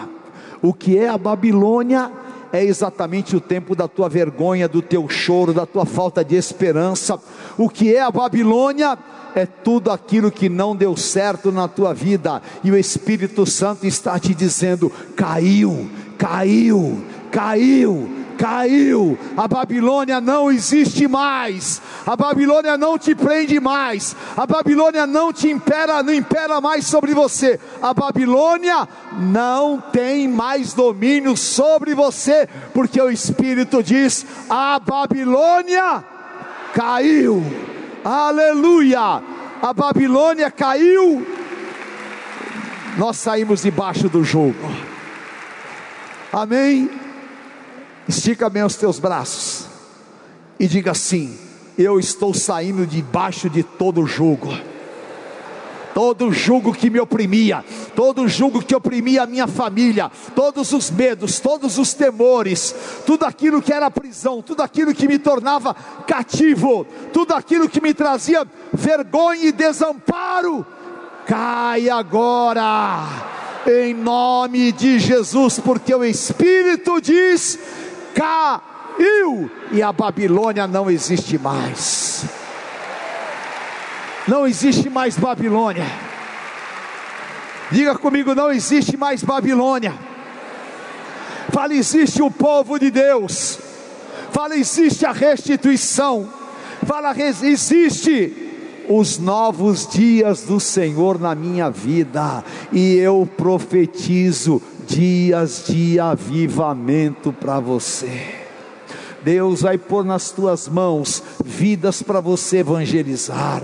[0.61, 2.11] O que é a Babilônia?
[2.53, 7.19] É exatamente o tempo da tua vergonha, do teu choro, da tua falta de esperança.
[7.57, 8.99] O que é a Babilônia?
[9.35, 14.19] é tudo aquilo que não deu certo na tua vida, e o Espírito Santo está
[14.19, 18.11] te dizendo: caiu, caiu, caiu,
[18.43, 25.33] caiu, a Babilônia não existe mais, a Babilônia não te prende mais, a Babilônia não
[25.33, 28.89] te impera, não impera mais sobre você, a Babilônia
[29.31, 36.03] não tem mais domínio sobre você, porque o Espírito diz: a Babilônia
[36.75, 37.45] caiu.
[38.05, 39.23] Aleluia,
[39.63, 41.25] a Babilônia caiu,
[42.99, 44.69] nós saímos debaixo do jugo,
[46.33, 47.03] amém?
[48.13, 49.65] Estica bem os teus braços
[50.61, 51.35] e diga assim:
[51.79, 54.53] Eu estou saindo debaixo de todo jugo.
[55.95, 57.65] Todo jugo que me oprimia,
[57.97, 62.75] todo jugo que oprimia a minha família, todos os medos, todos os temores,
[63.07, 65.75] tudo aquilo que era prisão, tudo aquilo que me tornava
[66.07, 70.67] cativo, tudo aquilo que me trazia vergonha e desamparo,
[71.27, 73.07] cai agora,
[73.67, 77.59] em nome de Jesus, porque o Espírito diz:
[78.15, 79.51] caiu.
[79.73, 82.25] e a Babilônia não existe mais.
[84.29, 85.87] Não existe mais Babilônia.
[87.71, 89.95] Diga comigo: não existe mais Babilônia.
[91.51, 93.59] Fala, existe o povo de Deus.
[94.31, 96.29] Fala, existe a restituição.
[96.87, 98.33] Fala, existe
[98.89, 102.45] os novos dias do Senhor na minha vida.
[102.73, 104.63] E eu profetizo
[104.95, 108.43] dias de avivamento para você.
[109.25, 113.63] Deus vai pôr nas tuas mãos vidas para você evangelizar.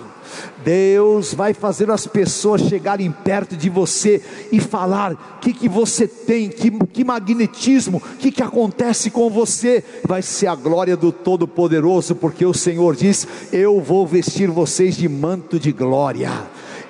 [0.65, 4.23] Deus vai fazer as pessoas chegarem perto de você
[4.53, 9.29] e falar: o que, que você tem, que, que magnetismo, o que, que acontece com
[9.29, 9.83] você.
[10.07, 15.09] Vai ser a glória do Todo-Poderoso, porque o Senhor diz: Eu vou vestir vocês de
[15.09, 16.31] manto de glória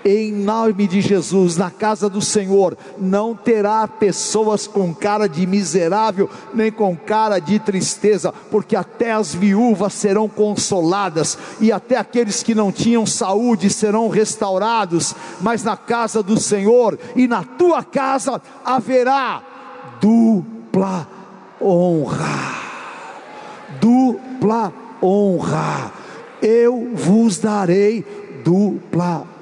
[0.04, 6.28] em nome de Jesus, na casa do Senhor, não terá pessoas com cara de miserável,
[6.54, 12.54] nem com cara de tristeza, porque até as viúvas serão consoladas, e até aqueles que
[12.54, 19.42] não tinham saúde serão restaurados, mas na casa do Senhor e na tua casa haverá
[20.00, 21.06] dupla
[21.60, 22.68] honra.
[23.80, 24.72] Dupla
[25.02, 25.92] honra.
[26.40, 28.04] Eu vos darei
[28.44, 29.37] dupla honra,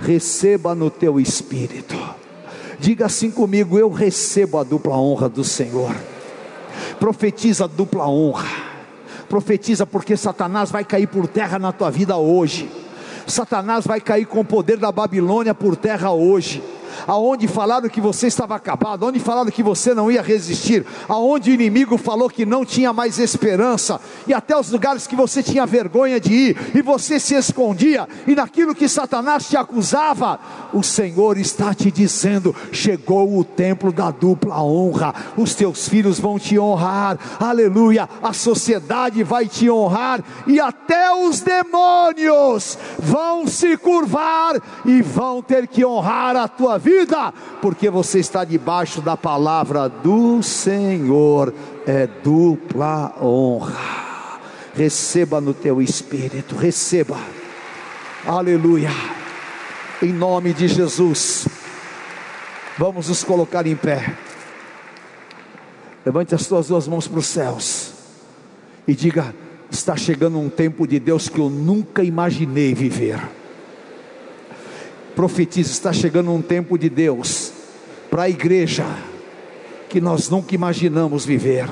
[0.00, 1.96] receba no teu espírito.
[2.78, 5.94] Diga assim comigo: eu recebo a dupla honra do Senhor.
[6.98, 8.48] Profetiza a dupla honra.
[9.28, 12.70] Profetiza porque Satanás vai cair por terra na tua vida hoje.
[13.26, 16.62] Satanás vai cair com o poder da Babilônia por terra hoje
[17.06, 21.54] aonde falaram que você estava acabado, aonde falaram que você não ia resistir, aonde o
[21.54, 26.20] inimigo falou que não tinha mais esperança, e até os lugares que você tinha vergonha
[26.20, 30.38] de ir, e você se escondia, e naquilo que Satanás te acusava,
[30.72, 36.38] o Senhor está te dizendo: chegou o templo da dupla honra, os teus filhos vão
[36.38, 44.60] te honrar, aleluia, a sociedade vai te honrar, e até os demônios vão se curvar
[44.84, 50.42] e vão ter que honrar a tua vida, porque você está debaixo da palavra do
[50.42, 51.54] Senhor,
[51.86, 54.40] é dupla honra.
[54.74, 57.18] Receba no teu espírito, receba,
[58.26, 58.90] aleluia,
[60.02, 61.46] em nome de Jesus.
[62.78, 64.16] Vamos nos colocar em pé.
[66.04, 67.92] Levante as tuas duas mãos para os céus
[68.88, 69.34] e diga:
[69.70, 73.20] está chegando um tempo de Deus que eu nunca imaginei viver
[75.20, 77.52] profetiza: está chegando um tempo de Deus
[78.08, 78.86] para a igreja
[79.86, 81.68] que nós nunca imaginamos viver.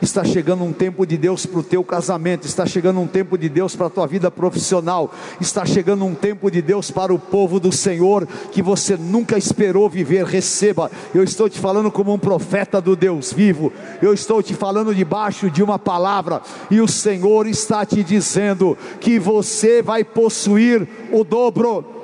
[0.00, 3.48] Está chegando um tempo de Deus para o teu casamento, está chegando um tempo de
[3.48, 7.60] Deus para a tua vida profissional, está chegando um tempo de Deus para o povo
[7.60, 10.24] do Senhor que você nunca esperou viver.
[10.24, 13.72] Receba, eu estou te falando como um profeta do Deus vivo,
[14.02, 19.20] eu estou te falando debaixo de uma palavra, e o Senhor está te dizendo que
[19.20, 22.01] você vai possuir o dobro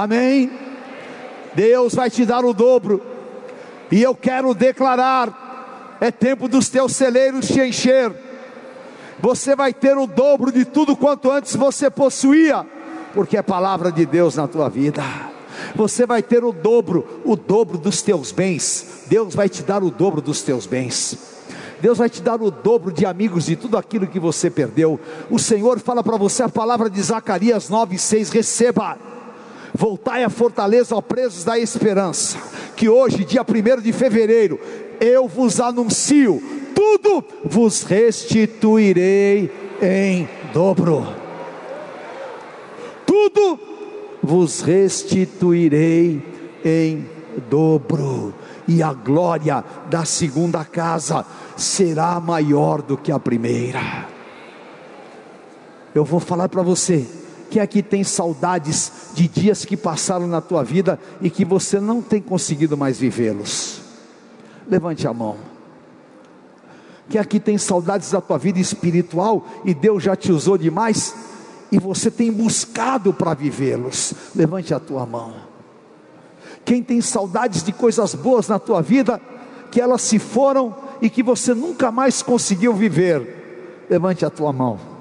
[0.00, 0.50] Amém?
[1.54, 3.02] Deus vai te dar o dobro.
[3.92, 8.10] E eu quero declarar: é tempo dos teus celeiros te encher.
[9.18, 12.66] Você vai ter o dobro de tudo quanto antes você possuía,
[13.12, 15.02] porque é palavra de Deus na tua vida.
[15.74, 19.04] Você vai ter o dobro, o dobro dos teus bens.
[19.06, 21.18] Deus vai te dar o dobro dos teus bens.
[21.78, 24.98] Deus vai te dar o dobro de amigos de tudo aquilo que você perdeu.
[25.28, 29.09] O Senhor fala para você a palavra de Zacarias 9:6, receba
[29.80, 32.36] Voltai à fortaleza, ó presos da esperança,
[32.76, 34.60] que hoje, dia 1 de fevereiro,
[35.00, 36.38] eu vos anuncio,
[36.74, 39.50] tudo vos restituirei
[39.80, 41.06] em dobro.
[43.06, 43.58] Tudo
[44.22, 46.22] vos restituirei
[46.62, 47.08] em
[47.48, 48.34] dobro,
[48.68, 51.24] e a glória da segunda casa
[51.56, 53.80] será maior do que a primeira.
[55.94, 57.06] Eu vou falar para você,
[57.50, 62.00] quem aqui tem saudades de dias que passaram na tua vida e que você não
[62.00, 63.80] tem conseguido mais vivê-los?
[64.68, 65.36] Levante a mão.
[67.08, 71.12] Quem aqui tem saudades da tua vida espiritual e Deus já te usou demais
[71.72, 74.14] e você tem buscado para vivê-los?
[74.34, 75.34] Levante a tua mão.
[76.64, 79.20] Quem tem saudades de coisas boas na tua vida
[79.72, 80.72] que elas se foram
[81.02, 83.86] e que você nunca mais conseguiu viver?
[83.90, 84.99] Levante a tua mão.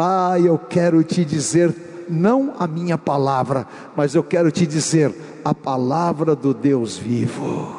[0.00, 5.12] Ah, eu quero te dizer, não a minha palavra, mas eu quero te dizer
[5.44, 7.76] a palavra do Deus vivo.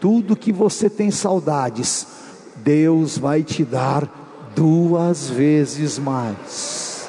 [0.00, 2.08] Tudo que você tem saudades,
[2.56, 7.08] Deus vai te dar duas vezes mais.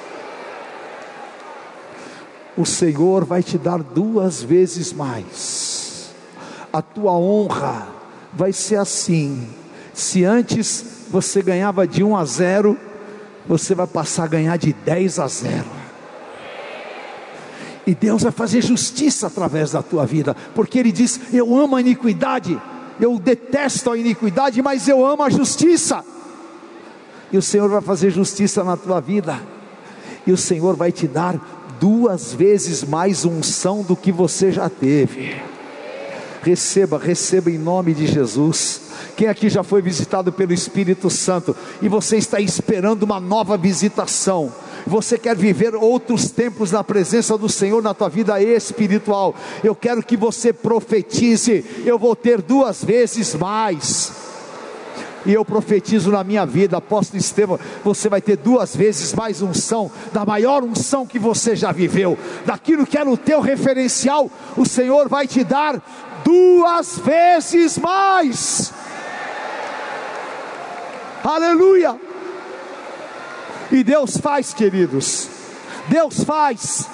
[2.56, 6.14] O Senhor vai te dar duas vezes mais.
[6.72, 7.88] A tua honra
[8.32, 9.46] vai ser assim
[9.94, 12.78] Se antes você ganhava de 1 a 0,
[13.48, 15.66] você vai passar a ganhar de 10 a 0.
[17.86, 21.82] E Deus vai fazer justiça através da tua vida, porque Ele diz: Eu amo a
[21.82, 22.60] iniquidade,
[23.00, 26.04] eu detesto a iniquidade, mas eu amo a justiça.
[27.32, 29.42] E o Senhor vai fazer justiça na tua vida,
[30.28, 31.40] e o Senhor vai te dar
[31.80, 35.42] duas vezes mais unção do que você já teve.
[36.44, 38.81] Receba, receba em nome de Jesus.
[39.16, 44.52] Quem aqui já foi visitado pelo Espírito Santo e você está esperando uma nova visitação?
[44.88, 49.36] Você quer viver outros tempos na presença do Senhor na tua vida espiritual?
[49.64, 54.12] Eu quero que você profetize: eu vou ter duas vezes mais
[55.26, 59.92] e eu profetizo na minha vida, apóstolo Estevão, você vai ter duas vezes mais unção,
[60.12, 65.08] da maior unção que você já viveu, daquilo que era o teu referencial, o Senhor
[65.08, 65.82] vai te dar
[66.24, 68.74] duas vezes mais.
[71.24, 72.00] Aleluia!
[73.72, 75.30] E Deus faz, queridos,
[75.88, 76.88] Deus faz.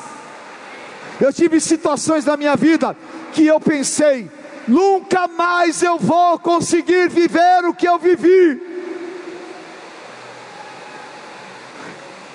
[1.20, 2.96] Eu tive situações na minha vida
[3.34, 4.30] que eu pensei,
[4.68, 8.62] nunca mais eu vou conseguir viver o que eu vivi.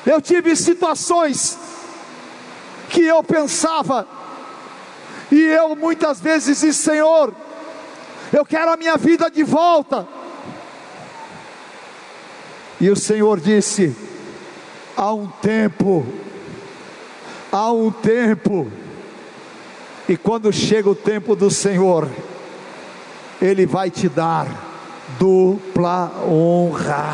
[0.05, 1.57] Eu tive situações
[2.89, 4.07] que eu pensava,
[5.31, 7.33] e eu muitas vezes disse: Senhor,
[8.33, 10.09] eu quero a minha vida de volta.
[12.83, 13.97] E o Senhor disse:
[14.97, 16.05] há um tempo,
[17.53, 18.67] há um tempo,
[20.09, 22.09] e quando chega o tempo do Senhor,
[23.41, 24.49] Ele vai te dar
[25.17, 27.05] dupla honra.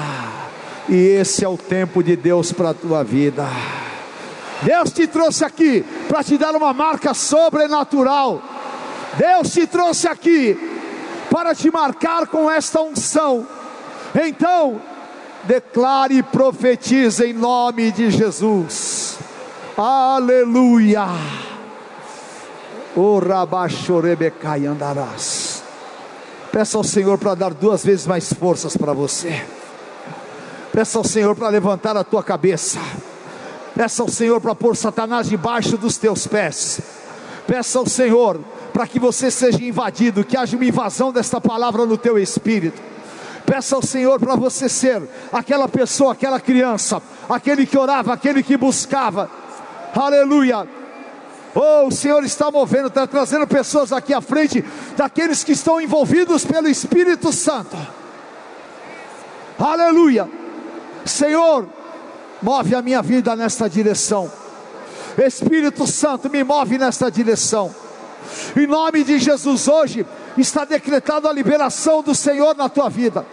[0.88, 3.46] E esse é o tempo de Deus para a tua vida.
[4.62, 8.42] Deus te trouxe aqui para te dar uma marca sobrenatural.
[9.18, 10.58] Deus te trouxe aqui
[11.30, 13.46] para te marcar com esta unção.
[14.14, 14.80] Então,
[15.44, 19.18] declare e profetize em nome de Jesus.
[19.76, 21.06] Aleluia.
[22.96, 25.62] O rabachorebecai andarás.
[26.50, 29.44] Peça ao Senhor para dar duas vezes mais forças para você.
[30.72, 32.80] Peça ao Senhor para levantar a tua cabeça.
[33.74, 36.80] Peça ao Senhor para pôr Satanás debaixo dos teus pés.
[37.46, 38.40] Peça ao Senhor
[38.72, 42.80] para que você seja invadido, que haja uma invasão desta palavra no teu espírito.
[43.50, 48.56] Peça ao Senhor para você ser aquela pessoa, aquela criança, aquele que orava, aquele que
[48.56, 49.30] buscava.
[49.94, 50.68] Aleluia
[51.54, 54.64] Oh, o Senhor está movendo, está trazendo pessoas aqui à frente,
[54.96, 57.76] daqueles que estão envolvidos pelo Espírito Santo.
[59.58, 60.28] Aleluia.
[61.04, 61.66] Senhor,
[62.42, 64.30] move a minha vida nesta direção.
[65.16, 67.74] Espírito Santo, me move nesta direção.
[68.56, 70.06] Em nome de Jesus, hoje
[70.36, 73.26] está decretada a liberação do Senhor na tua vida.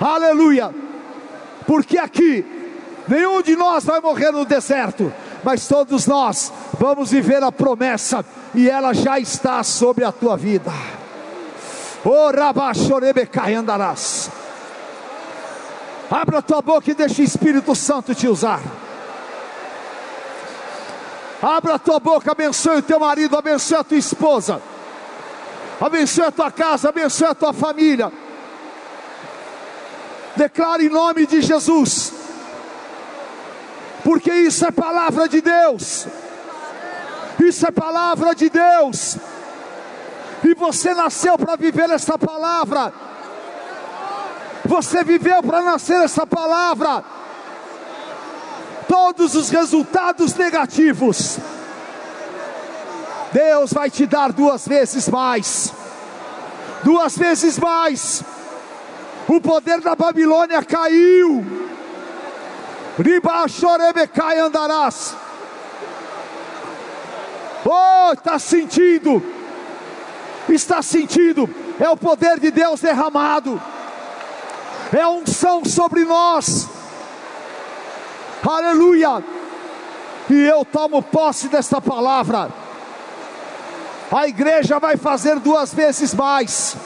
[0.00, 0.74] Aleluia.
[1.66, 2.44] Porque aqui
[3.08, 5.12] nenhum de nós vai morrer no deserto
[5.44, 10.72] mas todos nós vamos viver a promessa e ela já está sobre a tua vida.
[16.10, 18.60] Abra tua boca e deixa o Espírito Santo te usar.
[21.44, 24.62] Abra a tua boca, abençoe o teu marido, abençoe a tua esposa,
[25.80, 28.10] abençoe a tua casa, abençoe a tua família.
[30.36, 32.24] Declare em nome de Jesus
[34.04, 36.06] porque isso é palavra de Deus.
[37.42, 39.16] Isso é palavra de Deus.
[40.44, 42.92] E você nasceu para viver essa palavra.
[44.66, 47.02] Você viveu para nascer essa palavra.
[48.88, 51.38] Todos os resultados negativos,
[53.32, 55.72] Deus vai te dar duas vezes mais.
[56.82, 58.22] Duas vezes mais.
[59.26, 61.44] O poder da Babilônia caiu
[62.98, 65.16] Ribachorebecai andarás.
[67.64, 69.22] Oh, está sentindo,
[70.48, 71.48] está sentindo,
[71.80, 73.60] é o poder de Deus derramado,
[74.92, 76.68] é unção sobre nós,
[78.50, 79.22] aleluia.
[80.30, 82.48] E eu tomo posse desta palavra.
[84.10, 86.76] A igreja vai fazer duas vezes mais.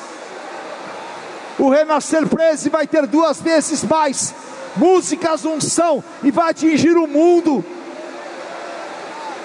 [1.58, 4.34] O renascer preso vai ter duas vezes mais
[4.76, 7.64] músicas unção e vai atingir o mundo.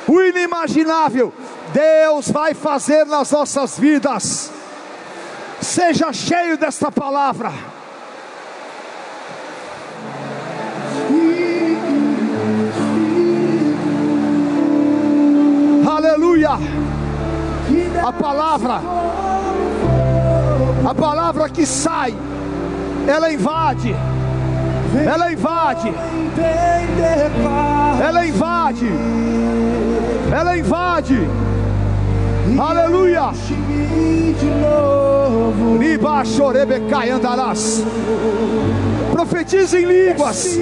[0.07, 1.33] O inimaginável,
[1.73, 4.51] Deus vai fazer nas nossas vidas.
[5.61, 7.51] Seja cheio desta palavra.
[16.03, 16.49] Aleluia.
[18.05, 18.81] A palavra
[20.85, 22.13] A palavra que sai,
[23.07, 23.95] ela invade.
[25.05, 25.93] Ela invade.
[28.05, 28.91] Ela invade.
[30.29, 31.29] Ela invade.
[32.59, 33.31] Aleluia.
[35.79, 37.81] Riba chorebecai andarás.
[39.13, 40.57] Profetiza em línguas.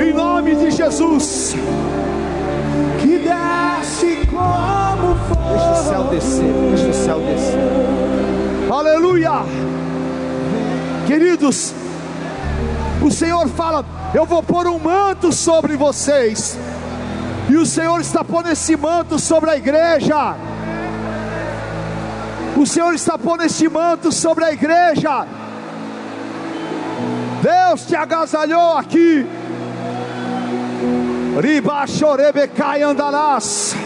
[0.00, 1.56] Em nome de Jesus.
[3.00, 5.48] Que desce como fogo.
[5.50, 6.52] Deixa o céu descer.
[6.68, 8.72] Deixa o céu descer.
[8.72, 9.32] Aleluia.
[11.06, 11.74] Queridos,
[13.02, 13.84] o Senhor fala:
[14.14, 16.56] Eu vou pôr um manto sobre vocês.
[17.48, 20.36] E o Senhor está pondo esse manto sobre a igreja.
[22.56, 25.26] O Senhor está pondo esse manto sobre a igreja.
[27.42, 29.26] Deus te agasalhou aqui.
[31.40, 33.76] Riba chorebecai andarás.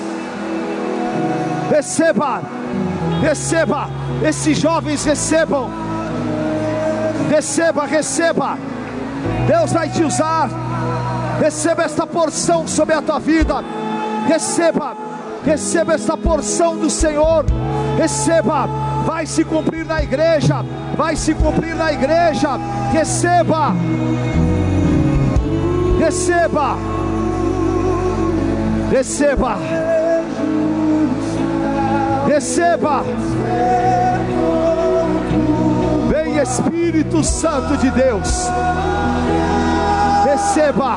[1.70, 2.40] Receba,
[3.20, 3.90] receba,
[4.26, 5.68] esses jovens recebam.
[7.28, 8.56] Receba, receba.
[9.46, 10.48] Deus vai te usar.
[11.40, 13.62] Receba esta porção sobre a tua vida.
[14.26, 14.96] Receba,
[15.44, 17.44] receba esta porção do Senhor.
[17.98, 18.66] Receba,
[19.04, 20.64] vai se cumprir na igreja.
[20.96, 22.58] Vai se cumprir na igreja.
[22.92, 23.74] Receba,
[25.98, 26.76] receba,
[28.92, 29.56] receba,
[32.26, 33.02] receba.
[36.10, 38.50] Vem Espírito Santo de Deus.
[40.24, 40.96] Receba.